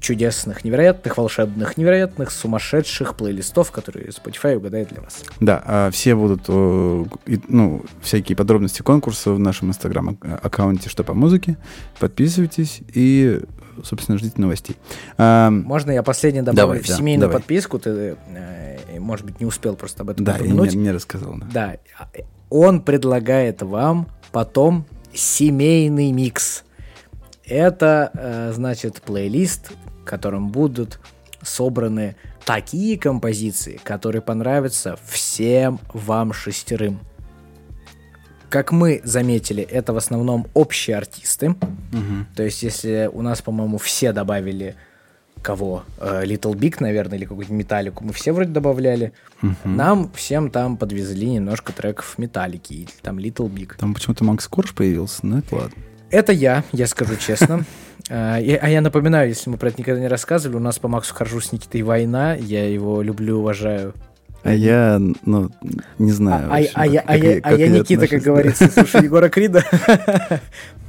чудесных, 0.00 0.64
невероятных, 0.64 1.16
волшебных, 1.16 1.76
невероятных, 1.76 2.30
сумасшедших 2.30 3.16
плейлистов, 3.16 3.70
которые 3.70 4.08
Spotify 4.08 4.56
угадает 4.56 4.88
для 4.88 5.00
вас. 5.00 5.24
Да, 5.40 5.62
а 5.64 5.90
все 5.90 6.14
будут, 6.14 6.48
ну, 6.48 7.84
всякие 8.02 8.36
подробности 8.36 8.82
конкурса 8.82 9.32
в 9.32 9.38
нашем 9.38 9.70
инстаграм-аккаунте 9.70 10.88
«Что 10.88 11.04
по 11.04 11.14
музыке». 11.14 11.56
Подписывайтесь 11.98 12.80
и 12.92 13.40
собственно, 13.84 14.18
ждите 14.18 14.40
новостей. 14.40 14.76
А, 15.16 15.50
Можно 15.50 15.92
я 15.92 16.02
последнее 16.02 16.42
добавлю 16.42 16.80
давай, 16.80 16.82
в 16.82 16.86
семейную 16.88 17.28
давай. 17.28 17.40
подписку? 17.40 17.78
Ты, 17.78 18.16
э, 18.34 18.98
может 18.98 19.24
быть, 19.24 19.40
не 19.40 19.46
успел 19.46 19.76
просто 19.76 20.02
об 20.02 20.10
этом 20.10 20.24
да, 20.24 20.34
упомянуть. 20.34 20.70
Да, 20.70 20.76
не, 20.76 20.82
не 20.82 20.90
рассказал. 20.90 21.36
Да. 21.52 21.76
да, 21.86 22.06
он 22.50 22.82
предлагает 22.82 23.62
вам 23.62 24.08
потом 24.32 24.84
семейный 25.12 26.12
микс. 26.12 26.64
Это, 27.48 28.10
э, 28.14 28.52
значит, 28.54 29.00
плейлист, 29.02 29.70
в 30.02 30.04
котором 30.04 30.48
будут 30.48 31.00
собраны 31.42 32.16
такие 32.44 32.98
композиции, 32.98 33.80
которые 33.82 34.22
понравятся 34.22 34.98
всем 35.06 35.80
вам 35.92 36.32
шестерым. 36.32 37.00
Как 38.48 38.72
мы 38.72 39.02
заметили, 39.04 39.62
это 39.62 39.92
в 39.92 39.98
основном 39.98 40.46
общие 40.54 40.96
артисты. 40.96 41.50
Угу. 41.50 42.26
То 42.34 42.42
есть, 42.42 42.62
если 42.62 43.10
у 43.12 43.20
нас, 43.20 43.42
по-моему, 43.42 43.76
все 43.78 44.12
добавили 44.12 44.74
кого? 45.42 45.84
Э, 45.98 46.24
Little 46.24 46.54
Big, 46.54 46.76
наверное, 46.80 47.18
или 47.18 47.24
какую-нибудь 47.24 47.56
металлику 47.56 48.04
мы 48.04 48.12
все 48.12 48.32
вроде 48.32 48.50
добавляли. 48.50 49.12
Угу. 49.42 49.54
Нам 49.64 50.10
всем 50.12 50.50
там 50.50 50.76
подвезли 50.76 51.28
немножко 51.28 51.72
треков 51.72 52.18
металлики, 52.18 52.72
или 52.72 52.90
там 53.02 53.18
Little 53.18 53.50
Big. 53.50 53.74
Там 53.76 53.94
почему-то 53.94 54.24
Макс 54.24 54.48
Корж 54.48 54.74
появился, 54.74 55.26
ну 55.26 55.38
это 55.38 55.54
ладно. 55.54 55.82
Это 56.10 56.32
я, 56.32 56.64
я 56.72 56.86
скажу 56.86 57.16
честно. 57.16 57.64
А, 58.10 58.36
а 58.36 58.68
я 58.70 58.80
напоминаю, 58.80 59.28
если 59.28 59.50
мы 59.50 59.58
про 59.58 59.68
это 59.68 59.80
никогда 59.80 60.00
не 60.00 60.08
рассказывали, 60.08 60.56
у 60.56 60.60
нас 60.60 60.78
по 60.78 60.88
Максу 60.88 61.14
Харжу 61.14 61.42
с 61.42 61.52
Никитой 61.52 61.82
война, 61.82 62.34
я 62.34 62.66
его 62.66 63.02
люблю, 63.02 63.40
уважаю. 63.40 63.92
А 64.44 64.52
я, 64.52 64.98
ну, 65.26 65.50
не 65.98 66.12
знаю. 66.12 66.48
А, 66.50 66.56
а, 66.56 66.64
а, 66.74 66.86
я, 66.86 67.00
а, 67.00 67.16
я, 67.16 67.40
а 67.42 67.52
я 67.52 67.68
Никита, 67.68 68.06
как 68.06 68.22
говорится, 68.22 68.70
слушай 68.70 69.04
Егора 69.04 69.28
Крида. 69.28 69.62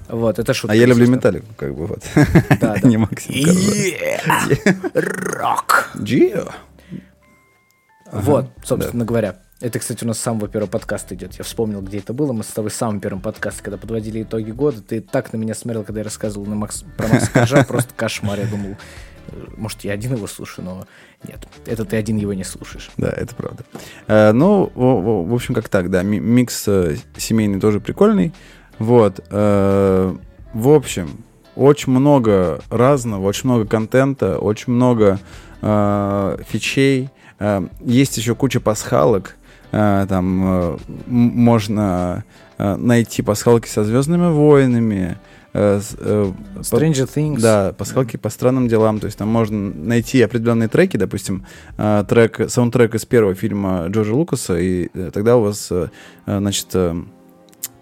Вот, 0.07 0.39
это 0.39 0.55
шутка. 0.55 0.73
А 0.73 0.75
я 0.75 0.87
люблю 0.87 1.07
металлику, 1.07 1.45
как 1.55 1.75
бы 1.75 1.85
вот. 1.85 2.03
Да, 2.59 2.77
Не 2.83 2.97
Максим 2.97 3.45
Рок. 4.95 5.91
Джио. 5.97 6.47
Вот, 8.11 8.47
собственно 8.63 9.05
говоря. 9.05 9.35
Это, 9.61 9.77
кстати, 9.77 10.05
у 10.05 10.07
нас 10.07 10.17
с 10.17 10.21
самого 10.21 10.47
первого 10.47 10.69
подкаста 10.69 11.15
идет. 11.15 11.33
Я 11.33 11.43
вспомнил, 11.43 11.81
где 11.81 11.97
это 11.97 12.13
было. 12.13 12.31
Мы 12.31 12.43
с 12.43 12.47
тобой 12.47 12.71
в 12.71 12.73
самом 12.73 13.01
первом 13.01 13.19
подкасте, 13.19 13.61
когда 13.61 13.77
подводили 13.77 14.23
итоги 14.23 14.51
года. 14.51 14.81
Ты 14.81 15.01
так 15.01 15.33
на 15.33 15.37
меня 15.37 15.53
смотрел, 15.53 15.83
когда 15.83 15.99
я 15.99 16.05
рассказывал 16.05 16.45
на 16.45 16.55
Макс, 16.55 16.85
про 16.95 17.09
Макса 17.09 17.29
Коржа. 17.29 17.63
Просто 17.67 17.93
кошмар. 17.93 18.39
Я 18.39 18.45
думал, 18.45 18.77
может, 19.57 19.81
я 19.81 19.91
один 19.91 20.15
его 20.15 20.27
слушаю, 20.27 20.63
но 20.63 20.87
нет, 21.27 21.45
это 21.65 21.83
ты 21.83 21.97
один 21.97 22.15
его 22.15 22.33
не 22.33 22.45
слушаешь. 22.45 22.89
Да, 22.95 23.09
это 23.09 23.35
правда. 23.35 23.65
Э, 24.07 24.31
ну, 24.31 24.71
в, 24.73 25.27
в 25.27 25.33
общем, 25.33 25.53
как 25.53 25.67
так, 25.67 25.89
да, 25.89 26.03
микс 26.03 26.65
э, 26.67 26.95
семейный 27.17 27.59
тоже 27.59 27.81
прикольный. 27.81 28.33
Вот. 28.77 29.19
Э, 29.29 30.15
в 30.53 30.69
общем, 30.69 31.25
очень 31.57 31.91
много 31.91 32.61
разного, 32.69 33.25
очень 33.25 33.49
много 33.49 33.65
контента, 33.65 34.39
очень 34.39 34.71
много 34.71 35.19
э, 35.61 36.37
фичей. 36.47 37.09
Э, 37.39 37.67
есть 37.81 38.15
еще 38.15 38.35
куча 38.35 38.61
пасхалок. 38.61 39.35
Э, 39.71 40.05
там 40.09 40.43
э, 40.43 40.77
можно 41.07 42.23
э, 42.57 42.75
найти 42.75 43.21
пасхалки 43.21 43.67
со 43.67 43.83
Звездными 43.83 44.31
войнами, 44.31 45.17
Stranger 45.51 46.61
по, 46.61 47.19
Things. 47.19 47.39
Да, 47.39 47.73
пасхалки 47.73 48.17
по 48.17 48.29
странным 48.29 48.67
делам. 48.67 48.99
То 48.99 49.05
есть 49.05 49.17
там 49.17 49.29
можно 49.29 49.57
найти 49.57 50.21
определенные 50.21 50.69
треки, 50.69 50.95
допустим, 50.95 51.43
трек, 51.75 52.49
саундтрек 52.49 52.93
из 52.93 53.05
первого 53.05 53.33
фильма 53.33 53.87
Джорджа 53.87 54.13
Лукаса, 54.13 54.59
и 54.59 54.89
тогда 55.09 55.37
у 55.37 55.41
вас, 55.41 55.71
значит, 56.27 56.67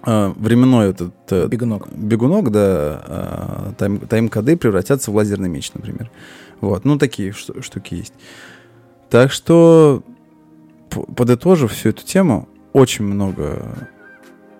временной 0.01 0.91
этот... 0.91 1.49
Бегунок. 1.49 1.89
Бегунок, 1.91 2.51
да, 2.51 3.73
тайм, 3.77 3.99
тайм-коды 3.99 4.55
превратятся 4.55 5.11
в 5.11 5.15
лазерный 5.15 5.49
меч, 5.49 5.73
например. 5.73 6.09
Вот, 6.61 6.85
ну 6.85 6.97
такие 6.97 7.33
штуки 7.33 7.95
есть. 7.95 8.13
Так 9.09 9.33
что, 9.33 10.03
подытожив 10.89 11.71
всю 11.71 11.89
эту 11.89 12.03
тему, 12.03 12.47
очень 12.73 13.05
много 13.05 13.89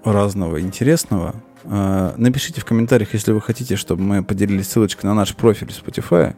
разного 0.04 0.62
интересного. 0.62 1.36
А, 1.66 2.13
напишите 2.18 2.62
в 2.62 2.66
комментариях, 2.66 3.13
если 3.13 3.32
вы 3.32 3.42
хотите, 3.42 3.76
чтобы 3.76 4.04
мы 4.04 4.24
поделились 4.24 4.70
ссылочкой 4.70 5.10
на 5.10 5.13
наш 5.13 5.36
профиль 5.36 5.72
в 5.72 5.86
Spotify. 5.86 6.36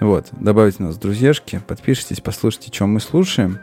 Вот, 0.00 0.28
добавите 0.32 0.82
нас 0.82 0.96
в 0.96 0.98
друзьяшки, 0.98 1.60
подпишитесь, 1.66 2.20
послушайте, 2.20 2.70
чем 2.70 2.94
мы 2.94 3.00
слушаем. 3.00 3.58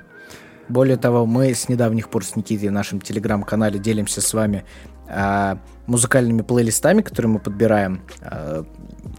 Более 0.70 0.98
того, 0.98 1.26
мы 1.26 1.54
с 1.54 1.70
недавних 1.70 2.10
пор 2.10 2.26
с 2.26 2.36
Никитой 2.36 2.70
в 2.70 2.74
нашем 2.74 3.02
телеграм-канале 3.02 3.80
делимся 3.80 4.22
с 4.22 4.34
вами 4.34 4.66
а, 5.08 5.60
музыкальными 5.88 6.42
плейлистами, 6.42 7.02
которые 7.02 7.32
мы 7.32 7.40
подбираем. 7.40 8.02
А... 8.22 8.66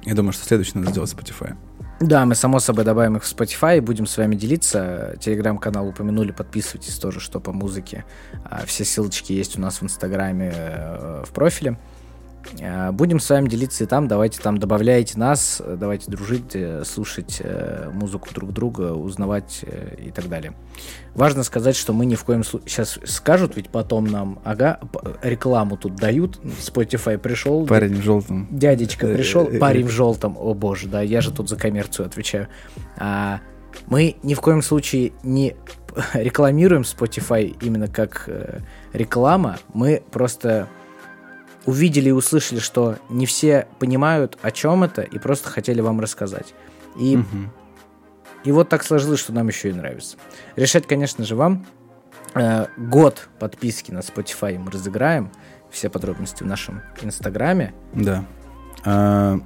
Я 0.05 0.15
думаю, 0.15 0.33
что 0.33 0.45
следующее 0.45 0.77
надо 0.77 0.91
сделать 0.91 1.13
Spotify. 1.13 1.57
Да, 2.01 2.25
мы, 2.25 2.37
само 2.37 2.61
собой, 2.61 2.85
добавим 2.85 3.17
их 3.17 3.25
в 3.25 3.27
Spotify 3.27 3.81
будем 3.81 4.07
с 4.07 4.17
вами 4.17 4.37
делиться. 4.37 5.17
Телеграм-канал 5.21 5.89
упомянули, 5.89 6.31
подписывайтесь 6.31 6.97
тоже, 6.97 7.19
что 7.19 7.41
по 7.41 7.53
музыке. 7.53 8.05
А, 8.45 8.65
все 8.67 8.85
ссылочки 8.85 9.33
есть 9.33 9.59
у 9.59 9.61
нас 9.61 9.81
в 9.81 9.85
Инстаграме 9.85 10.53
э, 10.55 11.25
в 11.27 11.33
профиле. 11.33 11.77
Э, 12.61 12.91
будем 12.93 13.21
с 13.21 13.29
вами 13.31 13.49
делиться 13.49 13.85
и 13.85 13.87
там. 13.87 14.09
Давайте 14.09 14.41
там 14.41 14.59
добавляйте 14.59 15.19
нас, 15.19 15.63
давайте 15.65 16.11
дружить, 16.11 16.55
э, 16.55 16.83
слушать 16.85 17.41
э, 17.41 17.91
музыку 17.93 18.29
друг 18.35 18.53
друга, 18.53 18.93
узнавать 18.93 19.65
и 19.99 20.11
так 20.11 20.29
далее. 20.29 20.55
Важно 21.15 21.43
сказать, 21.43 21.77
что 21.77 21.93
мы 21.93 22.07
ни 22.07 22.15
в 22.15 22.25
коем 22.25 22.45
случае... 22.45 22.69
Сейчас 22.69 22.99
скажут 23.05 23.57
ведь 23.57 23.69
потом 23.71 24.07
нам, 24.07 24.41
ага, 24.45 24.81
рекламу 25.23 25.77
тут 25.77 25.97
дают, 25.97 26.39
Spotify 26.61 27.19
пришел. 27.19 27.67
Парень 27.67 27.97
в 27.97 28.03
желтом. 28.03 28.47
Дядечка 28.51 29.07
пришел, 29.07 29.47
парень 29.47 29.87
в 29.87 29.91
желтом. 29.91 30.37
О 30.39 30.55
боже, 30.55 30.89
да, 30.89 31.03
я 31.03 31.21
же 31.21 31.33
тут 31.33 31.49
за 31.49 31.57
коммерцию 31.57 32.07
отвечаю. 32.07 32.49
А, 32.97 33.41
мы 33.87 34.17
ни 34.23 34.35
в 34.35 34.41
коем 34.41 34.63
случае 34.63 35.13
не 35.23 35.57
рекламируем 36.15 36.83
Spotify 36.83 37.57
именно 37.61 37.89
как 37.89 38.29
реклама. 38.93 39.59
Мы 39.75 40.03
просто 40.11 40.69
увидели 41.69 42.09
и 42.09 42.13
услышали, 42.13 42.61
что 42.61 42.97
не 43.11 43.27
все 43.27 43.67
понимают, 43.79 44.39
о 44.41 44.51
чем 44.51 44.85
это, 44.85 45.03
и 45.03 45.19
просто 45.19 45.51
хотели 45.51 45.83
вам 45.83 46.01
рассказать. 46.01 46.55
И, 46.99 47.19
угу. 47.19 47.51
и 48.45 48.53
вот 48.53 48.71
так 48.71 48.83
сложилось, 48.83 49.21
что 49.21 49.35
нам 49.35 49.49
еще 49.49 49.69
и 49.69 49.75
нравится. 49.75 50.17
Решать, 50.57 50.87
конечно 50.87 51.27
же, 51.27 51.37
вам. 51.37 51.67
Э, 52.35 52.69
год 52.79 53.29
подписки 53.39 53.93
на 53.93 53.99
Spotify 53.99 54.59
мы 54.59 54.71
разыграем. 54.71 55.31
Все 55.71 55.91
подробности 55.91 56.43
в 56.43 56.47
нашем 56.47 56.81
инстаграме. 57.03 57.75
Да. 57.93 58.25
А, 58.87 59.39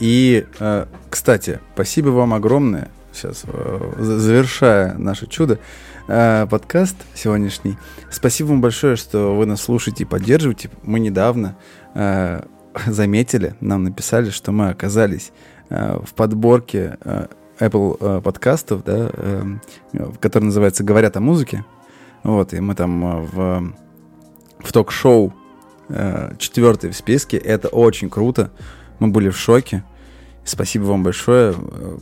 и, 0.00 0.44
а, 0.58 0.88
кстати, 1.08 1.60
спасибо 1.74 2.08
вам 2.08 2.34
огромное. 2.34 2.88
Сейчас, 3.12 3.44
а, 3.46 3.94
завершая 4.00 4.94
наше 4.94 5.28
чудо, 5.28 5.60
э, 6.08 6.46
подкаст 6.50 6.96
сегодняшний. 7.14 7.76
Спасибо 8.10 8.48
вам 8.48 8.60
большое, 8.60 8.96
что 8.96 9.36
вы 9.36 9.46
нас 9.46 9.60
слушаете 9.62 10.04
и 10.04 10.06
поддерживаете. 10.06 10.70
Мы 10.82 11.00
недавно 11.00 11.56
э, 11.94 12.42
заметили, 12.86 13.54
нам 13.60 13.84
написали, 13.84 14.30
что 14.30 14.52
мы 14.52 14.70
оказались 14.70 15.32
э, 15.68 15.98
в 16.04 16.14
подборке 16.14 16.98
э, 17.00 17.26
Apple 17.60 17.96
э, 18.00 18.20
подкастов, 18.22 18.84
да, 18.84 19.10
э, 19.12 19.42
который 20.20 20.44
называется 20.44 20.84
«Говорят 20.84 21.16
о 21.16 21.20
музыке». 21.20 21.64
Вот, 22.24 22.52
и 22.52 22.60
мы 22.60 22.74
там 22.74 23.26
в, 23.26 23.72
в 24.58 24.72
ток-шоу 24.72 25.32
э, 25.88 26.34
четвертый 26.38 26.90
в 26.90 26.96
списке. 26.96 27.36
Это 27.36 27.68
очень 27.68 28.10
круто. 28.10 28.50
Мы 28.98 29.08
были 29.08 29.28
в 29.30 29.38
шоке. 29.38 29.84
Спасибо 30.44 30.84
вам 30.84 31.04
большое. 31.04 31.54
Э, 31.56 31.98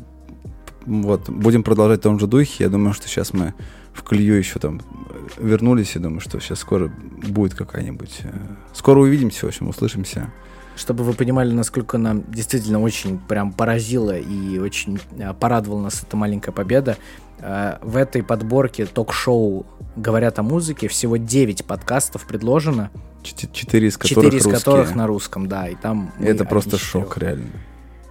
Вот, 0.87 1.29
будем 1.29 1.63
продолжать 1.63 2.01
в 2.01 2.03
том 2.03 2.19
же 2.19 2.27
духе. 2.27 2.65
Я 2.65 2.71
думаю, 2.71 2.95
что 2.95 3.09
сейчас 3.09 3.33
мы 3.35 3.55
в 3.97 4.03
колею 4.03 4.37
еще 4.39 4.59
там 4.59 4.81
э, 4.81 5.29
вернулись. 5.39 5.95
Я 5.95 6.01
думаю, 6.03 6.21
что 6.21 6.39
сейчас 6.41 6.61
скоро 6.61 6.89
будет 6.89 7.55
какая-нибудь... 7.55 8.21
э, 8.25 8.31
Скоро 8.73 9.01
увидимся, 9.01 9.47
в 9.47 9.49
общем, 9.49 9.69
услышимся. 9.69 10.31
Чтобы 10.77 11.05
вы 11.05 11.15
понимали, 11.15 11.53
насколько 11.53 11.97
нам 11.99 12.25
действительно 12.31 12.81
очень 12.83 13.19
прям 13.19 13.53
поразило 13.53 14.17
и 14.17 14.59
очень 14.59 14.99
э, 15.19 15.33
порадовала 15.35 15.81
нас 15.83 16.03
эта 16.03 16.17
маленькая 16.17 16.53
победа. 16.53 16.97
В 17.39 17.97
этой 17.99 18.23
подборке 18.23 18.87
ток-шоу 18.87 19.67
«Говорят 19.95 20.39
о 20.39 20.43
музыке» 20.43 20.89
всего 20.89 21.19
9 21.19 21.67
подкастов 21.67 22.27
предложено, 22.27 22.91
Чет- 23.23 23.53
Четыре 23.53 23.89
из 23.89 23.99
которых 23.99 24.25
4 24.25 24.39
из 24.39 24.45
русские. 24.47 24.59
которых 24.59 24.95
на 24.95 25.07
русском, 25.07 25.47
да, 25.47 25.69
и 25.69 25.75
там... 25.75 26.13
Это 26.19 26.47
просто 26.47 26.79
шок, 26.79 27.19
реально. 27.19 27.51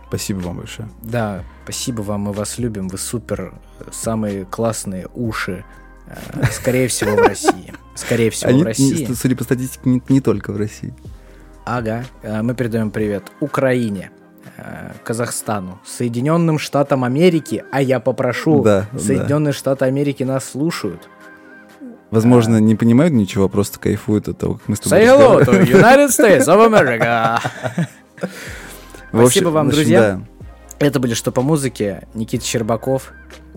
Спасибо 0.07 0.39
вам 0.39 0.57
большое. 0.57 0.87
Да, 1.01 1.43
спасибо 1.63 2.01
вам, 2.01 2.21
мы 2.21 2.33
вас 2.33 2.57
любим, 2.57 2.87
вы 2.87 2.97
супер, 2.97 3.53
самые 3.91 4.45
классные 4.45 5.07
уши, 5.13 5.63
э, 6.07 6.15
скорее 6.51 6.87
всего, 6.87 7.15
в 7.15 7.19
России. 7.19 7.73
Скорее 7.95 8.29
всего, 8.29 8.49
Они, 8.49 8.61
в 8.63 8.65
России. 8.65 9.07
судя 9.13 9.35
по 9.35 9.43
статистике, 9.43 9.89
не, 9.89 10.01
не 10.09 10.21
только 10.21 10.51
в 10.51 10.57
России. 10.57 10.93
Ага, 11.65 12.05
э, 12.21 12.41
мы 12.41 12.53
передаем 12.53 12.91
привет 12.91 13.23
Украине, 13.39 14.11
э, 14.57 14.91
Казахстану, 15.03 15.79
Соединенным 15.85 16.59
Штатам 16.59 17.03
Америки, 17.03 17.63
а 17.71 17.81
я 17.81 17.99
попрошу, 17.99 18.61
Да, 18.63 18.87
да. 18.91 18.99
Соединенные 18.99 19.53
Штаты 19.53 19.85
Америки 19.85 20.23
нас 20.23 20.45
слушают. 20.49 21.09
Возможно, 22.11 22.57
не 22.57 22.75
понимают 22.75 23.13
ничего, 23.13 23.45
а 23.45 23.49
просто 23.49 23.79
кайфуют 23.79 24.27
от 24.27 24.37
того, 24.37 24.53
как 24.55 24.67
мы 24.69 24.75
с 24.75 24.79
тобой 24.79 24.99
Say 24.99 25.05
hello 25.05 25.43
to 25.43 25.65
United 25.65 26.09
States 26.09 26.45
of 26.45 26.63
America. 26.65 27.39
В 29.15 29.19
общем- 29.19 29.29
Спасибо 29.31 29.49
вам, 29.49 29.67
общем, 29.67 29.77
друзья. 29.79 30.01
да. 30.01 30.21
Это 30.85 30.99
были 30.99 31.13
«Что 31.13 31.31
по 31.31 31.41
музыке», 31.41 32.07
Никита 32.13 32.45
Щербаков, 32.45 33.11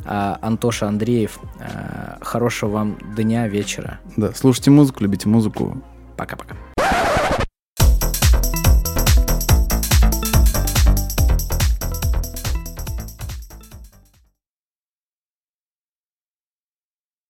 а, 0.04 0.38
Антоша 0.40 0.86
Андреев. 0.86 1.38
А, 1.60 2.18
Хорошего 2.20 2.70
вам 2.70 2.98
дня, 3.16 3.48
вечера. 3.48 3.98
Да, 4.16 4.32
слушайте 4.34 4.70
музыку, 4.70 5.02
любите 5.02 5.28
музыку. 5.28 5.82
Пока-пока. 6.16 6.54